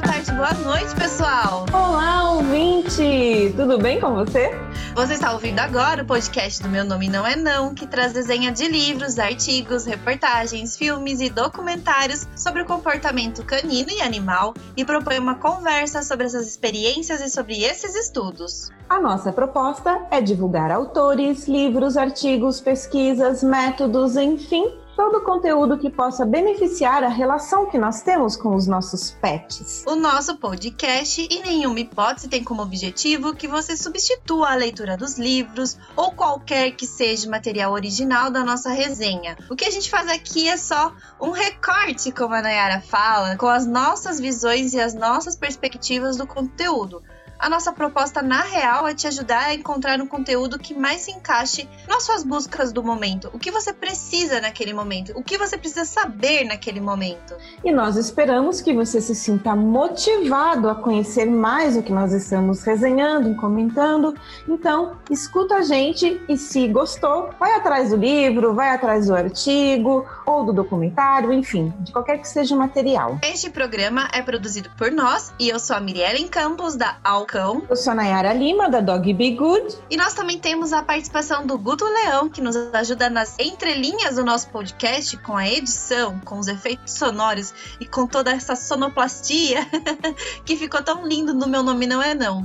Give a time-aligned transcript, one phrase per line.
[0.00, 1.66] boa tarde, boa noite, pessoal!
[1.72, 3.52] Olá, ouvinte!
[3.54, 4.50] Tudo bem com você?
[4.94, 8.50] Você está ouvindo agora o podcast do Meu Nome Não É Não, que traz desenha
[8.50, 15.18] de livros, artigos, reportagens, filmes e documentários sobre o comportamento canino e animal e propõe
[15.18, 18.70] uma conversa sobre essas experiências e sobre esses estudos.
[18.88, 24.64] A nossa proposta é divulgar autores, livros, artigos, pesquisas, métodos, enfim,
[25.00, 29.82] todo o conteúdo que possa beneficiar a relação que nós temos com os nossos pets.
[29.86, 35.18] O nosso podcast, em nenhuma hipótese, tem como objetivo que você substitua a leitura dos
[35.18, 39.38] livros ou qualquer que seja o material original da nossa resenha.
[39.48, 43.48] O que a gente faz aqui é só um recorte, como a Nayara fala, com
[43.48, 47.02] as nossas visões e as nossas perspectivas do conteúdo
[47.40, 51.10] a nossa proposta na real é te ajudar a encontrar um conteúdo que mais se
[51.10, 53.30] encaixe nas suas buscas do momento.
[53.32, 57.34] O que você precisa naquele momento, o que você precisa saber naquele momento.
[57.64, 62.62] E nós esperamos que você se sinta motivado a conhecer mais o que nós estamos
[62.62, 64.14] resenhando e comentando.
[64.46, 70.06] Então, escuta a gente e se gostou, vai atrás do livro, vai atrás do artigo
[70.26, 73.18] ou do documentário, enfim, de qualquer que seja o material.
[73.22, 77.62] Este programa é produzido por nós e eu sou a Mirielle Campos da Al Falcão.
[77.70, 79.78] Eu sou a Nayara Lima, da Dog Be Good.
[79.88, 84.24] E nós também temos a participação do Guto Leão, que nos ajuda nas entrelinhas do
[84.24, 89.60] nosso podcast, com a edição, com os efeitos sonoros e com toda essa sonoplastia
[90.44, 92.44] que ficou tão lindo no Meu Nome Não É Não.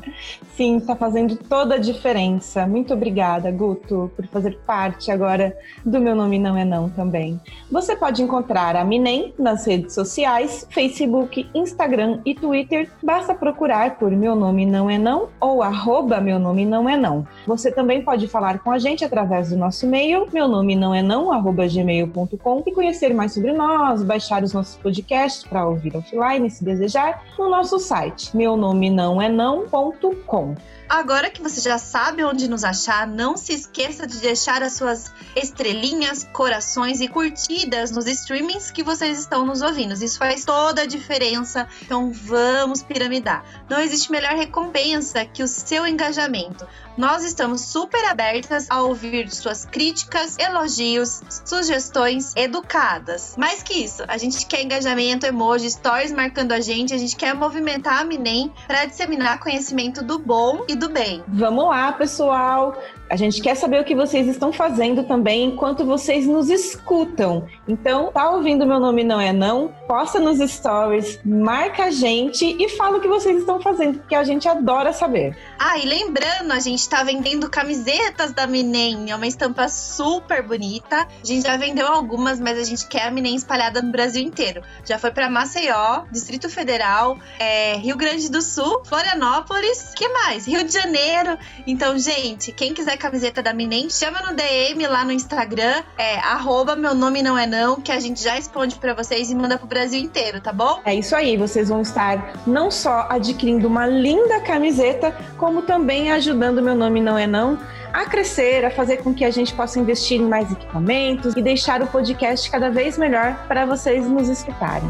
[0.56, 2.67] Sim, tá fazendo toda a diferença.
[2.67, 7.41] Muito obrigada, Guto, por fazer parte agora do Meu Nome Não É Não também.
[7.72, 12.91] Você pode encontrar a Minem nas redes sociais, Facebook, Instagram e Twitter.
[13.02, 16.98] Basta procurar por Meu Nome Não não é não ou arroba meu nome não é
[16.98, 17.26] não.
[17.48, 21.02] Você também pode falar com a gente através do nosso e-mail, meu nome não é
[21.02, 26.50] não, arroba gmail.com e conhecer mais sobre nós, baixar os nossos podcasts para ouvir offline
[26.50, 30.56] se desejar no nosso site, meu nome não é não.com.
[30.95, 35.11] Agora que você já sabe onde nos achar, não se esqueça de deixar as suas
[35.35, 39.94] estrelinhas, corações e curtidas nos streamings que vocês estão nos ouvindo.
[39.94, 41.67] Isso faz toda a diferença.
[41.81, 43.44] Então vamos piramidar.
[43.69, 46.66] Não existe melhor recompensa que o seu engajamento.
[46.97, 53.35] Nós estamos super abertas a ouvir suas críticas, elogios, sugestões educadas.
[53.38, 57.35] Mais que isso, a gente quer engajamento, emoji, stories marcando a gente, a gente quer
[57.35, 61.23] movimentar a Minem para disseminar conhecimento do bom e do bem.
[61.28, 62.78] Vamos lá, pessoal!
[63.10, 67.48] A gente quer saber o que vocês estão fazendo também enquanto vocês nos escutam.
[67.68, 69.74] Então, tá ouvindo meu nome não é não?
[69.88, 74.24] Posta nos stories, marca a gente e fala o que vocês estão fazendo, porque a
[74.24, 75.38] gente adora saber.
[75.60, 81.08] Ah, e lembrando, a gente tá vendendo camisetas da Minem, é uma estampa super bonita.
[81.22, 84.62] A gente já vendeu algumas, mas a gente quer a Minem espalhada no Brasil inteiro.
[84.84, 90.48] Já foi para Maceió, Distrito Federal, é, Rio Grande do Sul, Florianópolis, que mais?
[90.48, 91.38] Rio de Janeiro.
[91.68, 96.75] Então, gente, quem quiser camiseta da Minem, chama no DM lá no Instagram, é arroba
[96.75, 99.67] meu nome não é não, que a gente já responde para vocês e manda pro
[99.67, 100.81] Brasil inteiro, tá bom?
[100.85, 106.61] É isso aí, vocês vão estar não só adquirindo uma linda camiseta, como também ajudando
[106.61, 107.57] meu nome não é não
[107.95, 111.81] a crescer, a fazer com que a gente possa investir em mais equipamentos e deixar
[111.81, 114.89] o podcast cada vez melhor para vocês nos escutarem.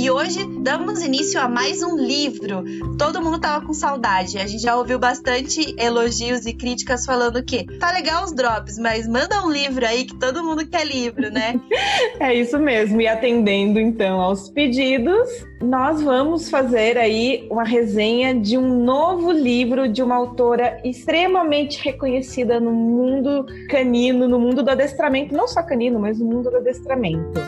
[0.00, 2.64] E hoje damos início a mais um livro.
[2.96, 4.38] Todo mundo tava com saudade.
[4.38, 9.06] A gente já ouviu bastante elogios e críticas falando que tá legal os drops, mas
[9.06, 11.60] manda um livro aí que todo mundo quer livro, né?
[12.18, 12.98] é isso mesmo.
[12.98, 15.28] E atendendo então aos pedidos,
[15.60, 22.58] nós vamos fazer aí uma resenha de um novo livro de uma autora extremamente reconhecida
[22.58, 27.38] no mundo canino, no mundo do adestramento, não só canino, mas no mundo do adestramento.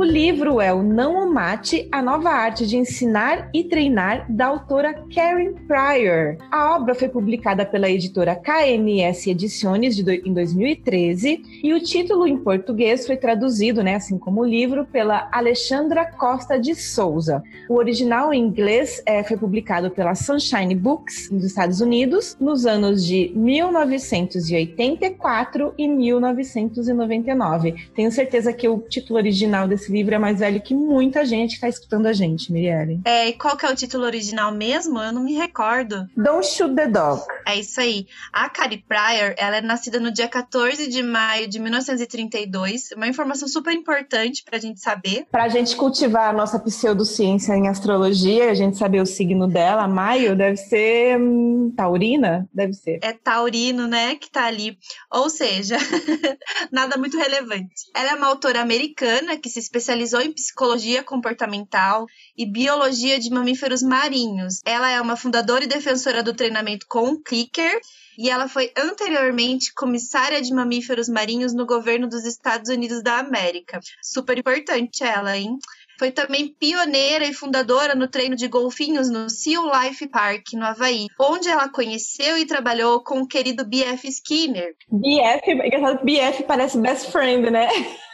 [0.00, 4.46] O livro é o Não o Mate, a nova arte de ensinar e treinar da
[4.46, 6.38] autora Karen Pryor.
[6.50, 12.38] A obra foi publicada pela editora KMS Edições do, em 2013 e o título em
[12.38, 17.42] português foi traduzido, né, assim como o livro, pela Alexandra Costa de Souza.
[17.68, 23.04] O original em inglês é, foi publicado pela Sunshine Books nos Estados Unidos nos anos
[23.04, 27.74] de 1984 e 1999.
[27.94, 31.50] Tenho certeza que o título original desse esse livro é mais velho que muita gente
[31.50, 33.00] que está escutando a gente, Mirielle.
[33.04, 35.00] É, e qual que é o título original mesmo?
[35.00, 36.06] Eu não me recordo.
[36.16, 37.20] Don't Shoot the Dog.
[37.44, 38.06] É isso aí.
[38.32, 42.92] A Carrie Pryor, ela é nascida no dia 14 de maio de 1932.
[42.96, 45.26] Uma informação super importante pra gente saber.
[45.30, 50.36] Pra gente cultivar a nossa pseudociência em astrologia, a gente saber o signo dela, maio
[50.36, 52.48] deve ser hum, taurina?
[52.54, 53.00] Deve ser.
[53.02, 54.78] É taurino, né, que tá ali.
[55.12, 55.76] Ou seja,
[56.70, 57.90] nada muito relevante.
[57.94, 59.79] Ela é uma autora americana que se especializou
[60.22, 62.06] em psicologia comportamental
[62.36, 64.60] e biologia de mamíferos marinhos.
[64.64, 67.80] Ela é uma fundadora e defensora do treinamento com clicker
[68.18, 73.80] e ela foi anteriormente comissária de mamíferos marinhos no governo dos Estados Unidos da América.
[74.02, 75.58] Super importante ela, hein?
[75.98, 81.06] Foi também pioneira e fundadora no treino de golfinhos no Seal Life Park, no Havaí,
[81.18, 84.08] onde ela conheceu e trabalhou com o querido B.F.
[84.08, 84.74] Skinner.
[84.90, 87.68] BF, engraçado, BF parece best friend, né?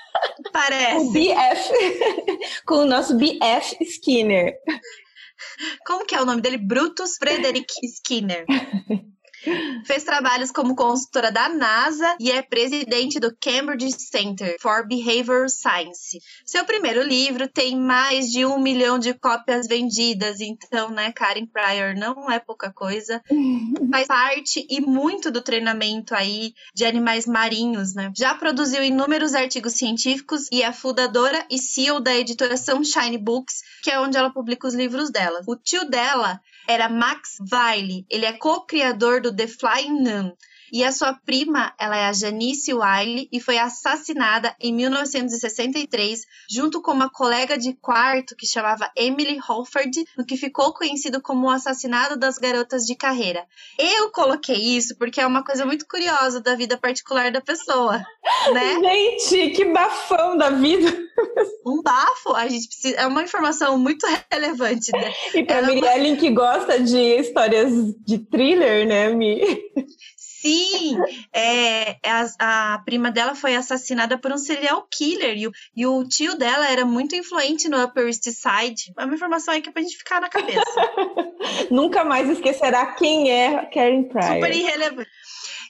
[0.52, 1.06] Parece.
[1.06, 1.72] O BF,
[2.66, 4.54] com o nosso BF Skinner.
[5.86, 6.58] Como que é o nome dele?
[6.58, 8.44] Brutus Frederick Skinner.
[9.84, 16.20] Fez trabalhos como consultora da NASA e é presidente do Cambridge Center for Behavioral Science.
[16.44, 21.94] Seu primeiro livro tem mais de um milhão de cópias vendidas, então, né, Karen Pryor
[21.96, 23.22] não é pouca coisa.
[23.90, 28.12] Faz parte e muito do treinamento aí de animais marinhos, né?
[28.16, 33.90] Já produziu inúmeros artigos científicos e é fundadora e CEO da editora Sunshine Books, que
[33.90, 35.40] é onde ela publica os livros dela.
[35.46, 38.06] O tio dela era Max Wiley.
[38.10, 40.32] Ele é co-criador do The Flying Nun.
[40.72, 46.20] E a sua prima, ela é a Janice Wiley e foi assassinada em 1963,
[46.50, 51.46] junto com uma colega de quarto que chamava Emily Holford, no que ficou conhecido como
[51.46, 53.44] o assassinato das garotas de carreira.
[53.78, 57.98] Eu coloquei isso porque é uma coisa muito curiosa da vida particular da pessoa,
[58.52, 58.74] né?
[58.82, 61.06] Gente, que bafão da vida!
[61.66, 65.12] Um bafo, a gente precisa, é uma informação muito relevante, né?
[65.34, 67.72] E pra Ela- Mirielle que gosta de histórias
[68.04, 69.40] de thriller, né, Mi?
[70.40, 70.98] Sim,
[71.32, 71.96] é,
[72.38, 76.36] a, a prima dela foi assassinada por um serial killer e o, e o tio
[76.36, 78.92] dela era muito influente no Upper East Side.
[78.98, 80.62] É uma informação aí que é pra gente ficar na cabeça.
[81.70, 84.34] Nunca mais esquecerá quem é Karen Pryor.
[84.34, 85.10] Super irrelevante.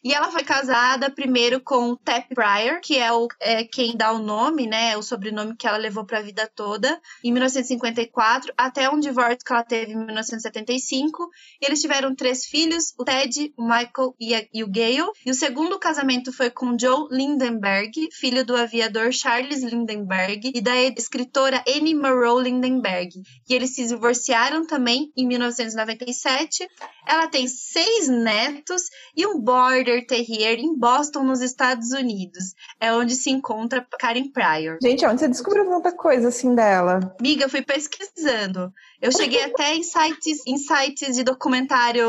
[0.06, 4.20] E ela foi casada primeiro com Tap Pryor, que é, o, é quem dá o
[4.20, 4.96] nome, né?
[4.96, 9.52] O sobrenome que ela levou para a vida toda, em 1954, até um divórcio que
[9.52, 11.28] ela teve em 1975.
[11.60, 15.10] E eles tiveram três filhos: o Ted, o Michael e, a- e o Gale.
[15.24, 20.76] E o segundo casamento foi com Joe Lindenberg, filho do aviador Charles Lindenberg e da
[20.76, 23.10] escritora Annie Monroe Lindenberg.
[23.48, 26.68] E eles se divorciaram também em 1997.
[27.06, 28.82] Ela tem seis netos
[29.16, 32.54] e um Border Terrier em Boston, nos Estados Unidos.
[32.80, 34.78] É onde se encontra Karen Pryor.
[34.82, 37.14] Gente, onde você descobriu tanta coisa assim dela?
[37.20, 38.72] Miga, eu fui pesquisando.
[39.00, 42.08] Eu cheguei até em sites, em sites de documentário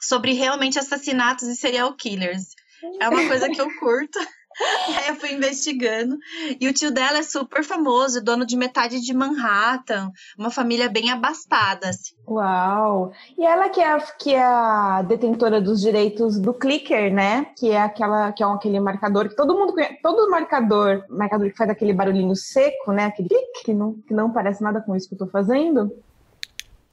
[0.00, 2.54] sobre realmente assassinatos e serial killers.
[3.00, 4.18] É uma coisa que eu curto.
[4.98, 6.18] Aí eu fui investigando.
[6.60, 11.10] E o tio dela é super famoso, dono de metade de Manhattan, uma família bem
[11.10, 11.88] abastada.
[11.88, 12.14] Assim.
[12.26, 13.12] Uau!
[13.36, 17.46] E ela que é, que é a detentora dos direitos do clicker, né?
[17.56, 19.98] Que é aquela que é aquele marcador que todo mundo conhece.
[20.02, 23.06] Todo marcador, marcador que faz aquele barulhinho seco, né?
[23.06, 25.92] Aquele clique, que não, que não parece nada com isso que eu tô fazendo.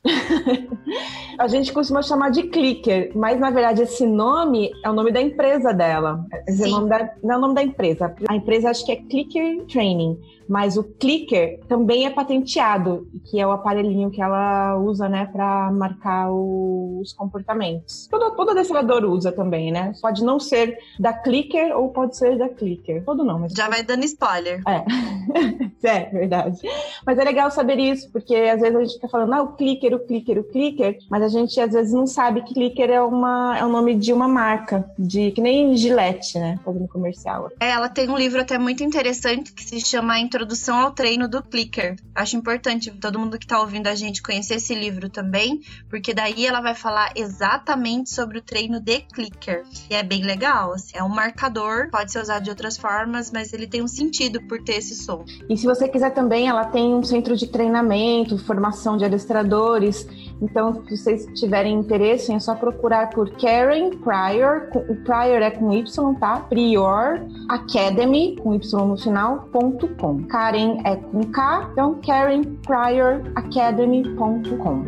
[1.38, 5.22] a gente costuma chamar de clicker, mas na verdade esse nome é o nome da
[5.22, 6.26] empresa dela.
[6.48, 8.14] Esse é o nome da, não é o nome da empresa.
[8.28, 10.18] A empresa acho que é Clicker Training,
[10.52, 15.72] mas o clicker também é patenteado, que é o aparelhinho que ela usa, né, para
[15.72, 18.08] marcar os comportamentos.
[18.12, 19.94] Todo, todo adestrador usa também, né?
[20.02, 23.02] Pode não ser da clicker ou pode ser da clicker.
[23.06, 24.62] Todo não, mas Já vai dando spoiler.
[25.84, 26.60] é, verdade.
[27.06, 29.94] Mas é legal saber isso, porque às vezes a gente fica falando, ah, o clicker,
[29.94, 33.58] o clicker, o clicker, mas a gente às vezes não sabe que clicker é, uma,
[33.58, 36.60] é o nome de uma marca, de que nem Gillette, né?
[36.63, 37.50] Fazendo comercial.
[37.60, 41.42] É, ela tem um livro até muito interessante que se chama Introdução ao Treino do
[41.42, 41.96] Clicker.
[42.13, 46.46] Acho importante todo mundo que tá ouvindo a gente conhecer esse livro também, porque daí
[46.46, 49.63] ela vai falar exatamente sobre o treino de clicker.
[49.90, 53.54] E é bem legal, assim, é um marcador, pode ser usado de outras formas, mas
[53.54, 55.25] ele tem um sentido por ter esse som.
[55.50, 60.08] E se você quiser também, ela tem um centro de treinamento, formação de adestradores.
[60.41, 64.69] Então, se vocês tiverem interesse, é só procurar por Karen Pryor.
[64.89, 66.39] O Pryor é com Y, tá?
[66.50, 70.24] Prior Academy, com Y no final, ponto com.
[70.24, 74.83] Karen é com K, então Karen Pryor Academy.com.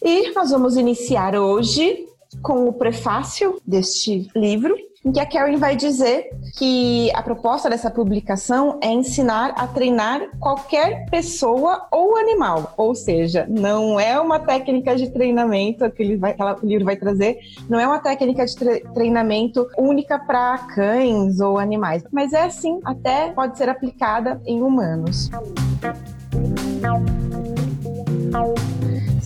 [0.00, 2.06] E nós vamos iniciar hoje
[2.40, 4.76] com o prefácio deste livro,
[5.06, 10.20] em que a Karen vai dizer que a proposta dessa publicação é ensinar a treinar
[10.40, 16.34] qualquer pessoa ou animal, ou seja, não é uma técnica de treinamento que, ele vai,
[16.60, 21.56] o livro vai trazer, não é uma técnica de tre treinamento única para cães ou
[21.56, 25.30] animais, mas é assim, até pode ser aplicada em humanos.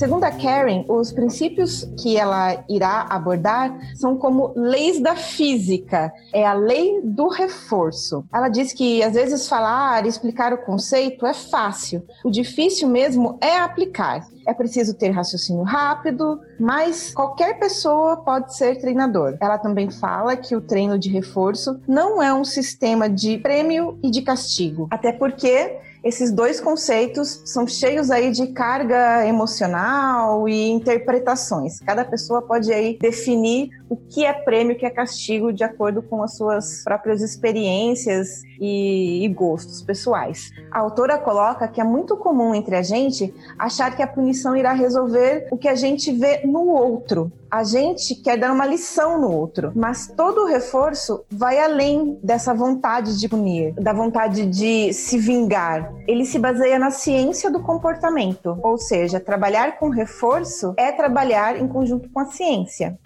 [0.01, 6.47] Segundo a Karen, os princípios que ela irá abordar são como leis da física, é
[6.47, 8.25] a lei do reforço.
[8.33, 13.59] Ela diz que às vezes falar explicar o conceito é fácil, o difícil mesmo é
[13.59, 14.27] aplicar.
[14.47, 19.37] É preciso ter raciocínio rápido, mas qualquer pessoa pode ser treinador.
[19.39, 24.11] Ela também fala que o treino de reforço não é um sistema de prêmio e
[24.11, 31.81] de castigo, até porque esses dois conceitos são cheios aí de carga emocional e interpretações.
[31.81, 36.03] Cada pessoa pode aí definir o que é prêmio, o que é castigo, de acordo
[36.03, 40.51] com as suas próprias experiências e, e, gostos pessoais.
[40.71, 44.73] A autora coloca que é muito comum entre a gente achar que a punição irá
[44.73, 47.33] resolver o que a gente vê no outro.
[47.51, 52.55] A gente quer dar uma lição no outro, mas todo o reforço vai além dessa
[52.55, 55.93] vontade de punir, da vontade de se vingar.
[56.07, 61.67] Ele se baseia na ciência do comportamento, ou seja, trabalhar com reforço é trabalhar em
[61.67, 62.97] conjunto com a ciência.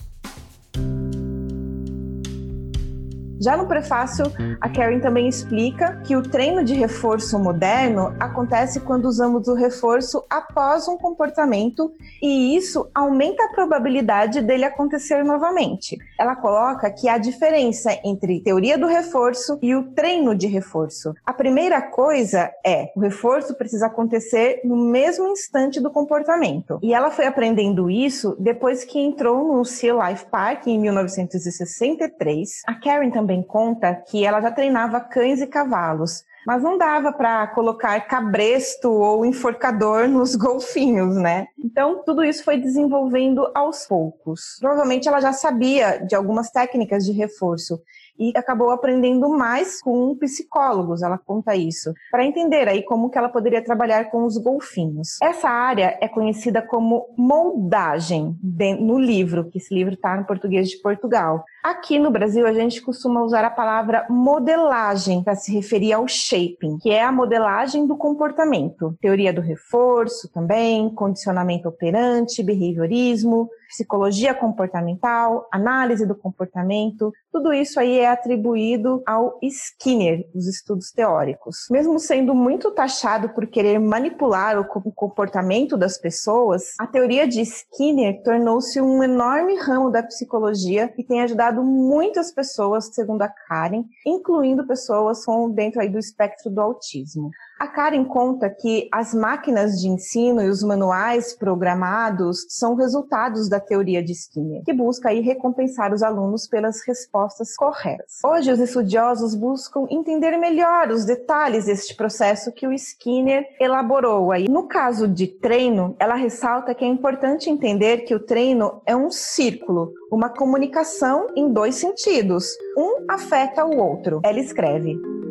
[3.44, 4.24] Já no prefácio,
[4.58, 10.24] a Karen também explica que o treino de reforço moderno acontece quando usamos o reforço
[10.30, 15.98] após um comportamento e isso aumenta a probabilidade dele acontecer novamente.
[16.18, 21.12] Ela coloca que há diferença entre teoria do reforço e o treino de reforço.
[21.26, 26.78] A primeira coisa é o reforço precisa acontecer no mesmo instante do comportamento.
[26.82, 32.62] E ela foi aprendendo isso depois que entrou no Sea Life Park em 1963.
[32.66, 37.12] A Karen também também conta que ela já treinava cães e cavalos, mas não dava
[37.12, 41.46] para colocar cabresto ou enforcador nos golfinhos, né?
[41.58, 44.58] Então, tudo isso foi desenvolvendo aos poucos.
[44.60, 47.80] Provavelmente ela já sabia de algumas técnicas de reforço
[48.16, 53.28] e acabou aprendendo mais com psicólogos, ela conta isso, para entender aí como que ela
[53.28, 55.20] poderia trabalhar com os golfinhos.
[55.20, 58.38] Essa área é conhecida como moldagem
[58.78, 61.44] no livro, que esse livro está no português de Portugal.
[61.64, 66.76] Aqui no Brasil a gente costuma usar a palavra modelagem para se referir ao shaping,
[66.76, 68.94] que é a modelagem do comportamento.
[69.00, 77.98] Teoria do reforço também, condicionamento operante, behaviorismo, psicologia comportamental, análise do comportamento, tudo isso aí
[77.98, 81.66] é atribuído ao Skinner, os estudos teóricos.
[81.70, 88.22] Mesmo sendo muito taxado por querer manipular o comportamento das pessoas, a teoria de Skinner
[88.22, 94.66] tornou-se um enorme ramo da psicologia e tem ajudado muitas pessoas, segundo a Karen, incluindo
[94.66, 97.30] pessoas com dentro aí do espectro do autismo.
[97.64, 103.58] A Karen conta que as máquinas de ensino e os manuais programados são resultados da
[103.58, 108.18] teoria de Skinner, que busca aí recompensar os alunos pelas respostas corretas.
[108.22, 114.30] Hoje, os estudiosos buscam entender melhor os detalhes deste processo que o Skinner elaborou.
[114.30, 118.94] Aí, no caso de treino, ela ressalta que é importante entender que o treino é
[118.94, 122.46] um círculo, uma comunicação em dois sentidos.
[122.76, 124.20] Um afeta o outro.
[124.22, 125.23] Ela escreve.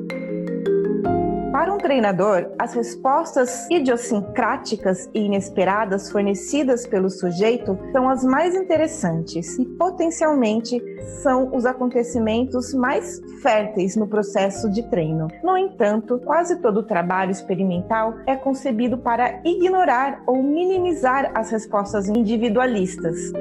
[1.63, 9.58] Para um treinador, as respostas idiosincráticas e inesperadas fornecidas pelo sujeito são as mais interessantes
[9.58, 10.84] e potencialmente
[11.22, 15.29] são os acontecimentos mais férteis no processo de treino.
[15.41, 22.10] No entanto, quase todo o trabalho experimental é concebido para ignorar ou minimizar as respostas
[22.10, 23.32] individualistas.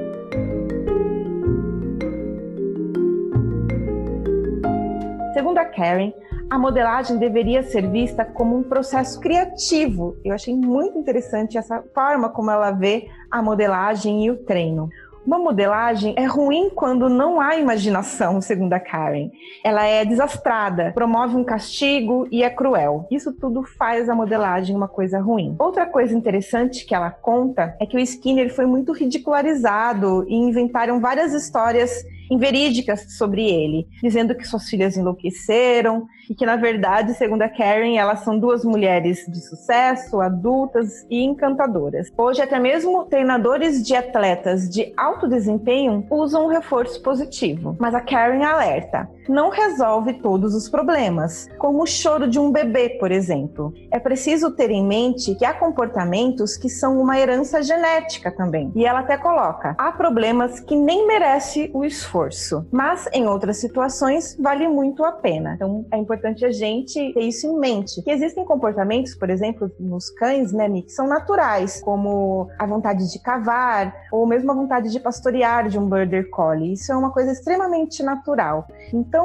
[5.35, 6.13] Segundo a Karen,
[6.53, 10.19] a modelagem deveria ser vista como um processo criativo.
[10.23, 14.91] Eu achei muito interessante essa forma como ela vê a modelagem e o treino.
[15.27, 19.31] Uma modelagem é ruim quando não há imaginação, segundo a Karen.
[19.65, 23.07] Ela é desastrada, promove um castigo e é cruel.
[23.11, 25.57] Isso tudo faz a modelagem uma coisa ruim.
[25.59, 31.01] Outra coisa interessante que ela conta é que o Skinner foi muito ridicularizado e inventaram
[31.01, 37.43] várias histórias inverídicas sobre ele, dizendo que suas filhas enlouqueceram e que, na verdade, segundo
[37.43, 42.09] a Karen, elas são duas mulheres de sucesso, adultas e encantadoras.
[42.17, 47.77] Hoje, até mesmo treinadores de atletas de alto desempenho usam um reforço positivo.
[47.79, 52.91] Mas a Karen alerta não resolve todos os problemas, como o choro de um bebê,
[53.01, 53.73] por exemplo.
[53.91, 58.73] É preciso ter em mente que há comportamentos que são uma herança genética também.
[58.75, 64.37] E ela até coloca: há problemas que nem merece o esforço, mas em outras situações
[64.39, 65.55] vale muito a pena.
[65.55, 68.03] Então é importante a gente ter isso em mente.
[68.03, 73.19] Que existem comportamentos, por exemplo, nos cães, né, que são naturais, como a vontade de
[73.21, 76.73] cavar ou mesmo a vontade de pastorear de um border collie.
[76.73, 78.67] Isso é uma coisa extremamente natural.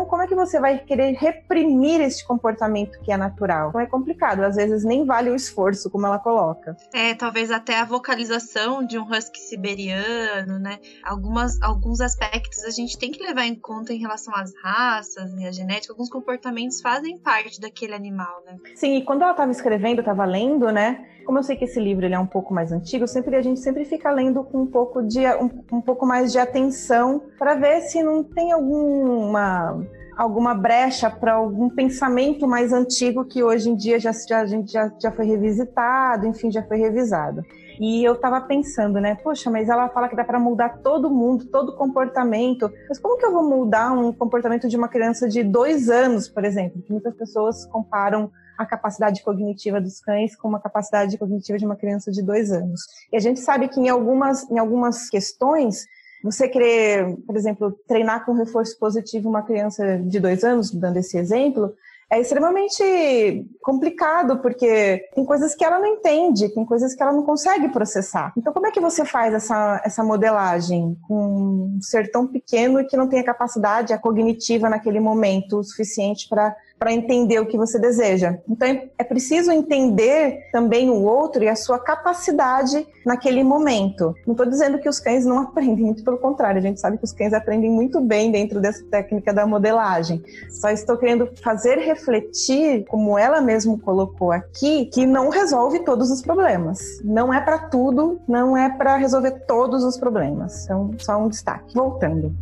[0.05, 3.69] Como é que você vai querer reprimir esse comportamento que é natural?
[3.69, 6.75] Então é complicado, às vezes nem vale o esforço, como ela coloca.
[6.93, 10.79] É, talvez até a vocalização de um husky siberiano, né?
[11.03, 15.45] Algumas, alguns aspectos a gente tem que levar em conta em relação às raças e
[15.45, 15.93] à genética.
[15.93, 18.57] Alguns comportamentos fazem parte daquele animal, né?
[18.75, 21.05] Sim, e quando ela estava escrevendo, estava lendo, né?
[21.27, 23.59] Como eu sei que esse livro ele é um pouco mais antigo, sempre a gente
[23.59, 27.81] sempre fica lendo com um pouco de um, um pouco mais de atenção para ver
[27.81, 29.76] se não tem alguma
[30.17, 34.71] alguma brecha para algum pensamento mais antigo que hoje em dia já, já, a gente
[34.71, 37.45] já, já foi revisitado, enfim, já foi revisado.
[37.79, 39.15] E eu estava pensando, né?
[39.23, 42.71] Poxa, mas ela fala que dá para mudar todo mundo, todo comportamento.
[42.89, 46.43] Mas como que eu vou mudar um comportamento de uma criança de dois anos, por
[46.43, 46.81] exemplo?
[46.81, 51.75] Que muitas pessoas comparam a capacidade cognitiva dos cães com uma capacidade cognitiva de uma
[51.75, 52.81] criança de dois anos.
[53.13, 55.85] E a gente sabe que em algumas, em algumas questões
[56.23, 61.17] você querer, por exemplo, treinar com reforço positivo uma criança de dois anos, dando esse
[61.17, 61.73] exemplo,
[62.09, 67.23] é extremamente complicado, porque tem coisas que ela não entende, tem coisas que ela não
[67.23, 68.31] consegue processar.
[68.37, 72.85] Então, como é que você faz essa, essa modelagem com um ser tão pequeno e
[72.85, 77.45] que não tem a capacidade a cognitiva naquele momento o suficiente para para entender o
[77.45, 78.37] que você deseja.
[78.47, 78.67] Então
[78.97, 84.13] é preciso entender também o outro e a sua capacidade naquele momento.
[84.25, 87.03] Não estou dizendo que os cães não aprendem, muito pelo contrário, a gente sabe que
[87.03, 90.23] os cães aprendem muito bem dentro dessa técnica da modelagem.
[90.49, 96.21] Só estou querendo fazer refletir, como ela mesmo colocou aqui, que não resolve todos os
[96.21, 96.79] problemas.
[97.03, 100.65] Não é para tudo, não é para resolver todos os problemas.
[100.65, 101.73] Então, só um destaque.
[101.73, 102.35] Voltando.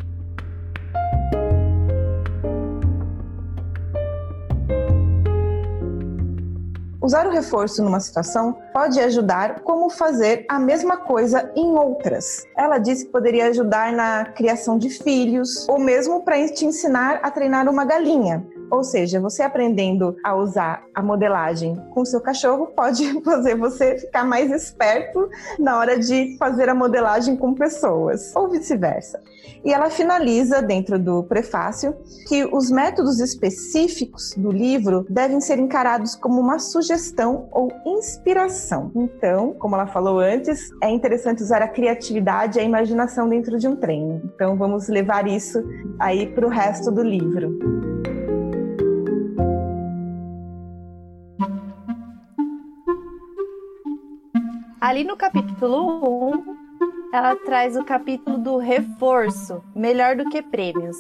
[7.06, 12.48] Usar o reforço numa situação pode ajudar como fazer a mesma coisa em outras.
[12.58, 17.30] Ela disse que poderia ajudar na criação de filhos ou mesmo para te ensinar a
[17.30, 18.44] treinar uma galinha.
[18.70, 24.26] Ou seja, você aprendendo a usar a modelagem com seu cachorro pode fazer você ficar
[24.26, 29.22] mais esperto na hora de fazer a modelagem com pessoas, ou vice-versa.
[29.64, 31.96] E ela finaliza dentro do prefácio
[32.28, 38.92] que os métodos específicos do livro devem ser encarados como uma sugestão ou inspiração.
[38.96, 43.68] Então, como ela falou antes, é interessante usar a criatividade e a imaginação dentro de
[43.68, 44.22] um treino.
[44.36, 45.64] Então, vamos levar isso
[46.00, 47.95] aí para o resto do livro.
[54.86, 56.58] Ali no capítulo 1,
[57.12, 60.96] ela traz o capítulo do reforço, melhor do que prêmios.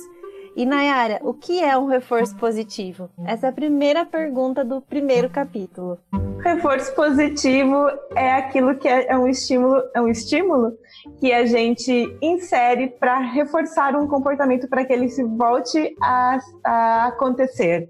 [0.55, 3.11] E Nayara, o que é um reforço positivo?
[3.27, 5.99] Essa é a primeira pergunta do primeiro capítulo.
[6.43, 10.73] Reforço positivo é aquilo que é, é um estímulo, é um estímulo
[11.19, 17.05] que a gente insere para reforçar um comportamento para que ele se volte a, a
[17.09, 17.87] acontecer.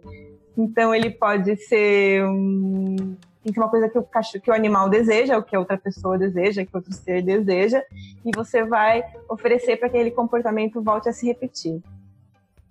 [0.57, 3.15] Então ele pode ser um
[3.53, 6.17] ser uma coisa que o cachorro, que o animal deseja, o que a outra pessoa
[6.17, 7.83] deseja, que outro ser deseja,
[8.25, 11.81] e você vai oferecer para que aquele comportamento volte a se repetir.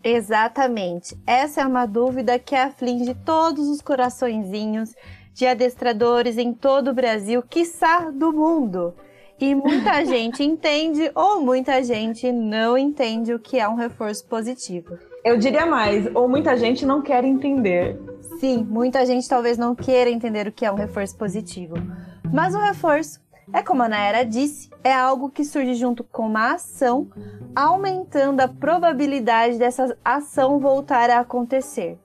[0.02, 1.16] Exatamente.
[1.26, 4.94] Essa é uma dúvida que aflige todos os coraçõezinhos
[5.32, 8.94] de adestradores em todo o Brasil, quiçá do mundo.
[9.40, 14.98] E muita gente entende ou muita gente não entende o que é um reforço positivo.
[15.24, 17.98] Eu diria mais, ou muita gente não quer entender.
[18.38, 21.74] Sim, muita gente talvez não queira entender o que é um reforço positivo.
[22.32, 23.20] Mas o reforço
[23.52, 27.08] é como a Naera disse, é algo que surge junto com uma ação,
[27.54, 31.98] aumentando a probabilidade dessa ação voltar a acontecer.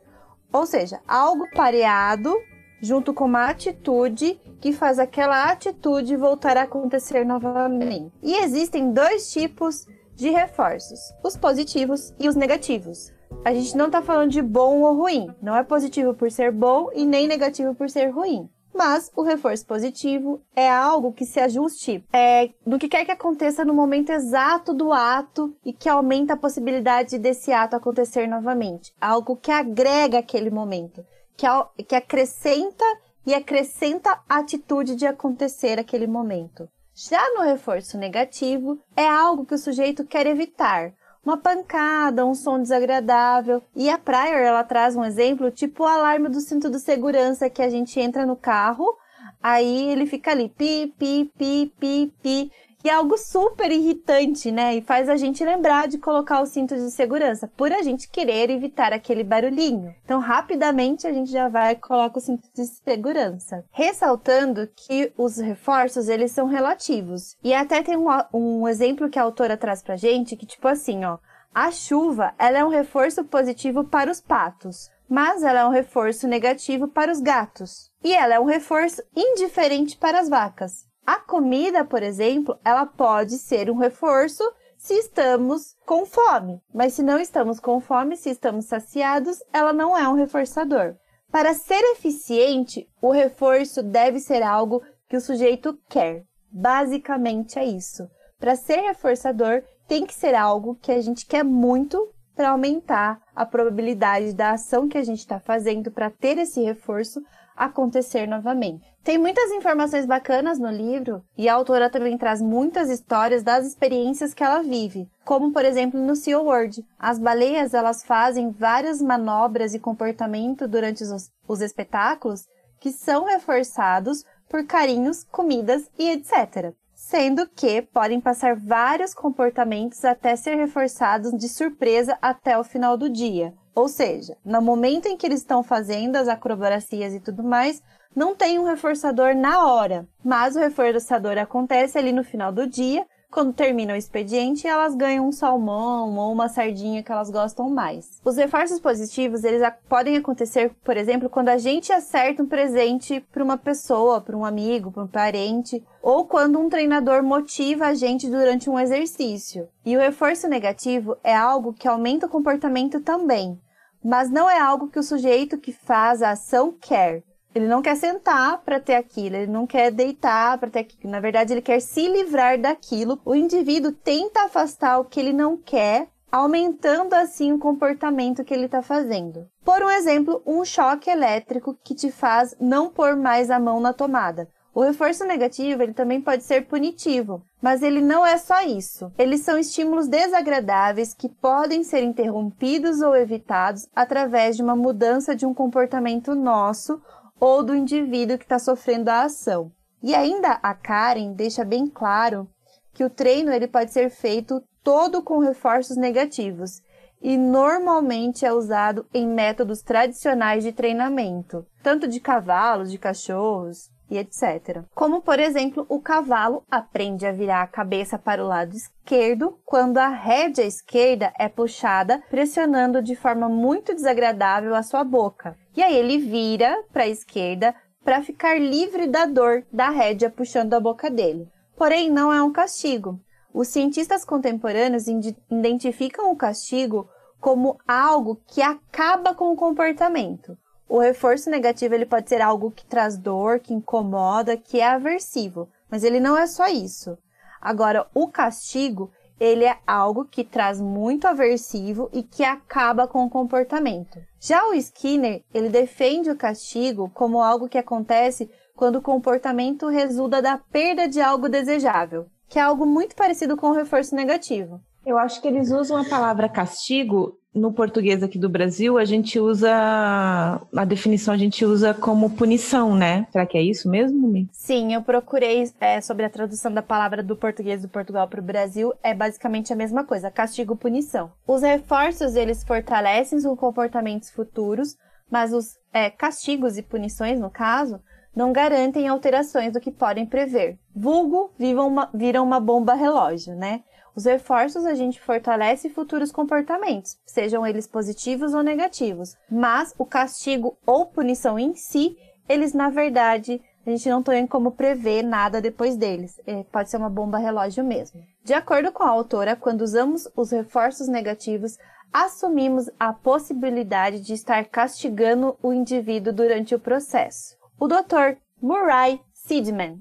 [0.52, 2.36] Ou seja, algo pareado
[2.82, 8.12] junto com uma atitude que faz aquela atitude voltar a acontecer novamente.
[8.22, 13.12] E existem dois tipos de reforços: os positivos e os negativos
[13.44, 15.28] a gente não está falando de bom ou ruim.
[15.42, 18.50] Não é positivo por ser bom e nem negativo por ser ruim.
[18.74, 23.66] Mas o reforço positivo é algo que se ajuste é, no que quer que aconteça
[23.66, 28.94] no momento exato do ato e que aumenta a possibilidade desse ato acontecer novamente.
[29.02, 31.04] Algo que agrega aquele momento,
[31.36, 31.48] que,
[31.84, 32.86] que acrescenta
[33.26, 36.70] e acrescenta a atitude de acontecer aquele momento.
[36.96, 40.94] Já no reforço negativo, é algo que o sujeito quer evitar,
[41.30, 43.62] uma pancada, um som desagradável.
[43.76, 47.62] E a Pryor, ela traz um exemplo, tipo o alarme do cinto de segurança que
[47.62, 48.98] a gente entra no carro,
[49.42, 52.52] aí ele fica ali, pi, pi, pi, pi, pi.
[52.84, 54.76] E é algo super irritante, né?
[54.76, 58.50] E faz a gente lembrar de colocar o cinto de segurança, por a gente querer
[58.50, 59.94] evitar aquele barulhinho.
[60.06, 63.66] Então, rapidamente a gente já vai e coloca o cinto de segurança.
[63.70, 67.36] Ressaltando que os reforços, eles são relativos.
[67.44, 71.04] E até tem um, um exemplo que a autora traz pra gente, que tipo assim,
[71.04, 71.18] ó.
[71.54, 76.28] A chuva, ela é um reforço positivo para os patos, mas ela é um reforço
[76.28, 77.92] negativo para os gatos.
[78.04, 80.88] E ela é um reforço indiferente para as vacas.
[81.10, 84.44] A comida, por exemplo, ela pode ser um reforço
[84.78, 89.98] se estamos com fome, mas se não estamos com fome, se estamos saciados, ela não
[89.98, 90.94] é um reforçador.
[91.32, 96.26] Para ser eficiente, o reforço deve ser algo que o sujeito quer.
[96.52, 98.08] Basicamente é isso.
[98.40, 103.48] Para ser reforçador, tem que ser algo que a gente quer muito para aumentar a
[103.48, 107.20] probabilidade da ação que a gente está fazendo para ter esse reforço
[107.60, 108.88] acontecer novamente.
[109.04, 114.34] Tem muitas informações bacanas no livro e a autora também traz muitas histórias das experiências
[114.34, 116.86] que ela vive, como por exemplo no Sea World.
[116.98, 122.46] As baleias elas fazem várias manobras e comportamento durante os, os espetáculos
[122.80, 126.74] que são reforçados por carinhos, comidas e etc.
[127.10, 133.10] Sendo que podem passar vários comportamentos até ser reforçados de surpresa até o final do
[133.10, 133.52] dia.
[133.74, 137.82] Ou seja, no momento em que eles estão fazendo as acrobacias e tudo mais,
[138.16, 143.04] não tem um reforçador na hora, mas o reforçador acontece ali no final do dia,
[143.32, 148.20] quando termina o expediente, elas ganham um salmão ou uma sardinha que elas gostam mais.
[148.26, 153.44] Os reforços positivos, eles podem acontecer, por exemplo, quando a gente acerta um presente para
[153.44, 158.28] uma pessoa, para um amigo, para um parente, ou quando um treinador motiva a gente
[158.30, 159.70] durante um exercício.
[159.86, 163.60] E o reforço negativo é algo que aumenta o comportamento também,
[164.04, 167.24] mas não é algo que o sujeito que faz a ação quer.
[167.54, 171.12] Ele não quer sentar para ter aquilo, ele não quer deitar para ter aquilo.
[171.12, 173.20] Na verdade, ele quer se livrar daquilo.
[173.26, 178.66] O indivíduo tenta afastar o que ele não quer, aumentando assim o comportamento que ele
[178.66, 179.48] está fazendo.
[179.66, 183.94] Por um exemplo, um choque elétrico que te faz não pôr mais a mão na
[183.94, 184.48] tomada.
[184.74, 189.12] O reforço negativo ele também pode ser punitivo, mas ele não é só isso.
[189.18, 195.46] Eles são estímulos desagradáveis que podem ser interrompidos ou evitados através de uma mudança de
[195.46, 197.02] um comportamento nosso
[197.40, 199.72] ou do indivíduo que está sofrendo a ação.
[200.02, 202.48] E ainda a Karen deixa bem claro
[202.94, 206.82] que o treino ele pode ser feito todo com reforços negativos
[207.22, 214.18] e normalmente é usado em métodos tradicionais de treinamento, tanto de cavalos, de cachorros e
[214.18, 214.84] etc.
[214.96, 219.98] Como, por exemplo, o cavalo aprende a virar a cabeça para o lado esquerdo quando
[219.98, 225.56] a rédea esquerda é puxada, pressionando de forma muito desagradável a sua boca.
[225.76, 230.74] E aí ele vira para a esquerda para ficar livre da dor da rédea puxando
[230.74, 231.48] a boca dele.
[231.76, 233.20] Porém, não é um castigo.
[233.54, 235.06] Os cientistas contemporâneos
[235.50, 240.58] identificam o castigo como algo que acaba com o comportamento.
[240.90, 245.70] O reforço negativo ele pode ser algo que traz dor, que incomoda, que é aversivo,
[245.88, 247.16] mas ele não é só isso.
[247.62, 253.30] Agora, o castigo, ele é algo que traz muito aversivo e que acaba com o
[253.30, 254.20] comportamento.
[254.40, 260.42] Já o Skinner, ele defende o castigo como algo que acontece quando o comportamento resulta
[260.42, 264.82] da perda de algo desejável, que é algo muito parecido com o reforço negativo.
[265.06, 269.40] Eu acho que eles usam a palavra castigo no português aqui do Brasil, a gente
[269.40, 273.28] usa a definição a gente usa como punição, né?
[273.32, 274.48] Será que é isso mesmo, Mi?
[274.52, 278.44] Sim, eu procurei é, sobre a tradução da palavra do português do Portugal para o
[278.44, 281.32] Brasil, é basicamente a mesma coisa, castigo punição.
[281.48, 284.96] Os reforços eles fortalecem os comportamentos futuros,
[285.30, 288.00] mas os é, castigos e punições, no caso,
[288.36, 290.78] não garantem alterações do que podem prever.
[290.96, 293.82] Vulgo uma, viram uma bomba relógio, né?
[294.20, 300.78] Os reforços a gente fortalece futuros comportamentos, sejam eles positivos ou negativos, mas o castigo
[300.86, 302.18] ou punição em si,
[302.50, 306.38] eles na verdade a gente não tem como prever nada depois deles.
[306.46, 308.22] É, pode ser uma bomba relógio mesmo.
[308.44, 311.78] De acordo com a autora, quando usamos os reforços negativos,
[312.12, 317.56] assumimos a possibilidade de estar castigando o indivíduo durante o processo.
[317.80, 318.36] O Dr.
[318.62, 319.98] Murray Sidman,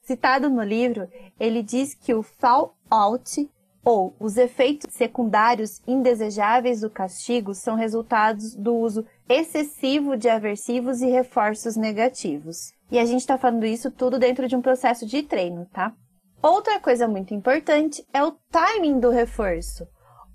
[0.00, 1.06] citado no livro,
[1.38, 3.48] ele diz que o fall out
[3.84, 11.06] ou os efeitos secundários indesejáveis do castigo são resultados do uso excessivo de aversivos e
[11.06, 12.72] reforços negativos.
[12.90, 15.94] E a gente está falando isso tudo dentro de um processo de treino, tá?
[16.42, 19.86] Outra coisa muito importante é o timing do reforço.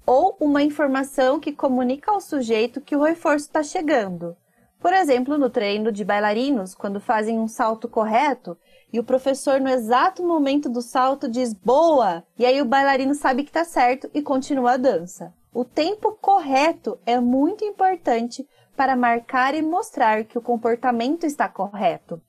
[0.08, 4.38] ou uma informação que comunica ao sujeito que o reforço está chegando.
[4.80, 8.56] Por exemplo, no treino de bailarinos, quando fazem um salto correto
[8.96, 12.24] e o professor, no exato momento do salto, diz boa!
[12.40, 15.34] E aí o bailarino sabe que está certo e continua a dança.
[15.54, 22.22] O tempo correto é muito importante para marcar e mostrar que o comportamento está correto.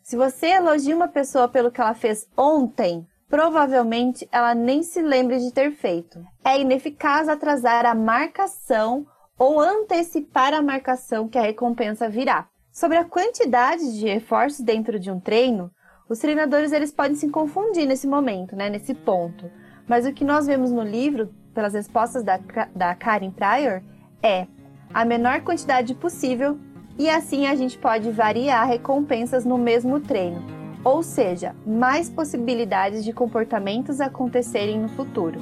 [0.00, 5.40] Se você elogia uma pessoa pelo que ela fez ontem, provavelmente ela nem se lembre
[5.40, 6.24] de ter feito.
[6.44, 9.04] É ineficaz atrasar a marcação
[9.36, 12.46] ou antecipar a marcação que a recompensa virá.
[12.70, 15.68] Sobre a quantidade de reforços dentro de um treino,
[16.08, 19.50] os treinadores eles podem se confundir nesse momento, né, nesse ponto.
[19.86, 22.38] Mas o que nós vemos no livro, pelas respostas da,
[22.74, 23.82] da Karen Pryor,
[24.22, 24.46] é
[24.92, 26.58] a menor quantidade possível
[26.98, 33.12] e assim a gente pode variar recompensas no mesmo treino ou seja, mais possibilidades de
[33.12, 35.40] comportamentos acontecerem no futuro.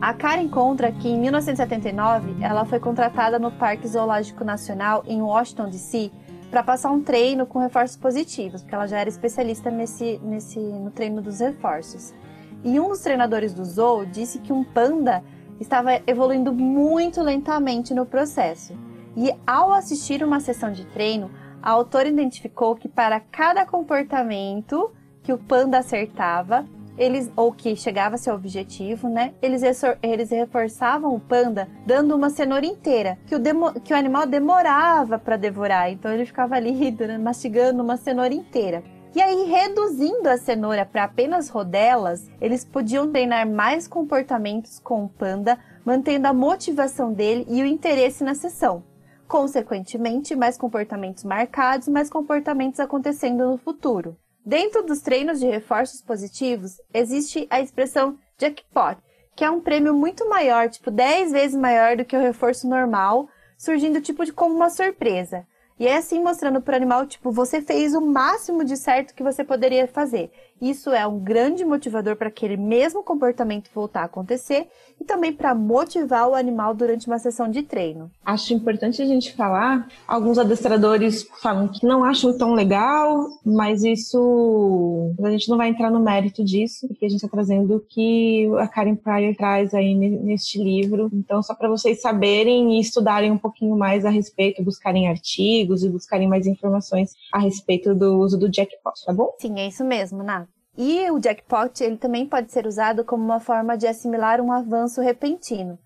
[0.00, 5.68] A Karen conta que em 1979 ela foi contratada no Parque Zoológico Nacional em Washington
[5.68, 6.10] DC
[6.50, 10.90] para passar um treino com reforços positivos, porque ela já era especialista nesse, nesse, no
[10.90, 12.14] treino dos reforços.
[12.64, 15.22] E um dos treinadores do zoo disse que um panda
[15.60, 18.74] estava evoluindo muito lentamente no processo.
[19.16, 21.30] E ao assistir uma sessão de treino,
[21.62, 26.64] a autora identificou que para cada comportamento que o panda acertava,
[26.98, 29.32] eles ou que chegava seu objetivo, né?
[29.40, 29.62] Eles,
[30.02, 35.18] eles reforçavam o panda dando uma cenoura inteira, que o, demo, que o animal demorava
[35.18, 38.82] para devorar, então ele ficava ali mastigando uma cenoura inteira.
[39.14, 45.08] E aí, reduzindo a cenoura para apenas rodelas, eles podiam treinar mais comportamentos com o
[45.08, 48.84] panda, mantendo a motivação dele e o interesse na sessão.
[49.26, 54.16] Consequentemente, mais comportamentos marcados, mais comportamentos acontecendo no futuro.
[54.48, 58.96] Dentro dos treinos de reforços positivos, existe a expressão jackpot,
[59.36, 63.28] que é um prêmio muito maior, tipo 10 vezes maior do que o reforço normal,
[63.58, 65.46] surgindo tipo de como uma surpresa.
[65.78, 69.22] E é assim mostrando para o animal, tipo, você fez o máximo de certo que
[69.22, 70.32] você poderia fazer.
[70.60, 74.68] Isso é um grande motivador para aquele mesmo comportamento voltar a acontecer
[75.00, 78.10] e também para motivar o animal durante uma sessão de treino.
[78.24, 85.14] Acho importante a gente falar, alguns adestradores falam que não acham tão legal, mas isso
[85.22, 88.48] a gente não vai entrar no mérito disso, porque a gente está trazendo o que
[88.58, 91.08] a Karen Pryor traz aí neste livro.
[91.12, 95.88] Então, só para vocês saberem e estudarem um pouquinho mais a respeito, buscarem artigos e
[95.88, 99.32] buscarem mais informações a respeito do uso do jackpot, tá bom?
[99.38, 100.47] Sim, é isso mesmo, Nath.
[100.80, 105.00] E o jackpot ele também pode ser usado como uma forma de assimilar um avanço
[105.00, 105.76] repentino.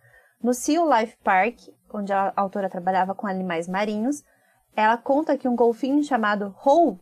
[0.43, 4.23] No Seal Life Park, onde a autora trabalhava com animais marinhos,
[4.77, 6.99] ela conta que um golfinho chamado Howe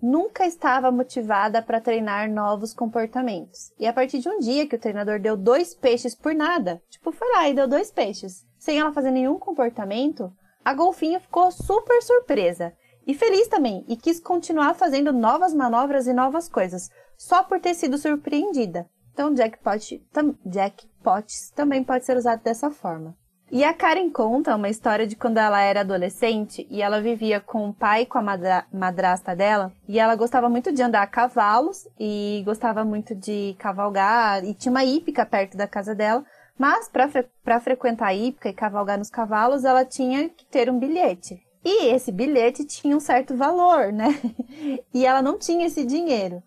[0.00, 3.72] nunca estava motivada para treinar novos comportamentos.
[3.76, 7.10] E a partir de um dia que o treinador deu dois peixes por nada, tipo,
[7.10, 10.32] foi lá e deu dois peixes, sem ela fazer nenhum comportamento,
[10.64, 12.72] a golfinha ficou super surpresa
[13.04, 17.74] e feliz também e quis continuar fazendo novas manobras e novas coisas, só por ter
[17.74, 18.86] sido surpreendida.
[19.12, 23.14] Então, jackpot, tam, jackpots também pode ser usado dessa forma.
[23.54, 27.68] E a Karen conta uma história de quando ela era adolescente e ela vivia com
[27.68, 29.70] o pai e com a madra madrasta dela.
[29.86, 34.42] E ela gostava muito de andar a cavalos e gostava muito de cavalgar.
[34.42, 36.24] E tinha uma hípica perto da casa dela.
[36.56, 37.26] Mas para fre
[37.60, 41.38] frequentar a hípica e cavalgar nos cavalos, ela tinha que ter um bilhete.
[41.62, 44.18] E esse bilhete tinha um certo valor, né?
[44.94, 46.42] E ela não tinha esse dinheiro.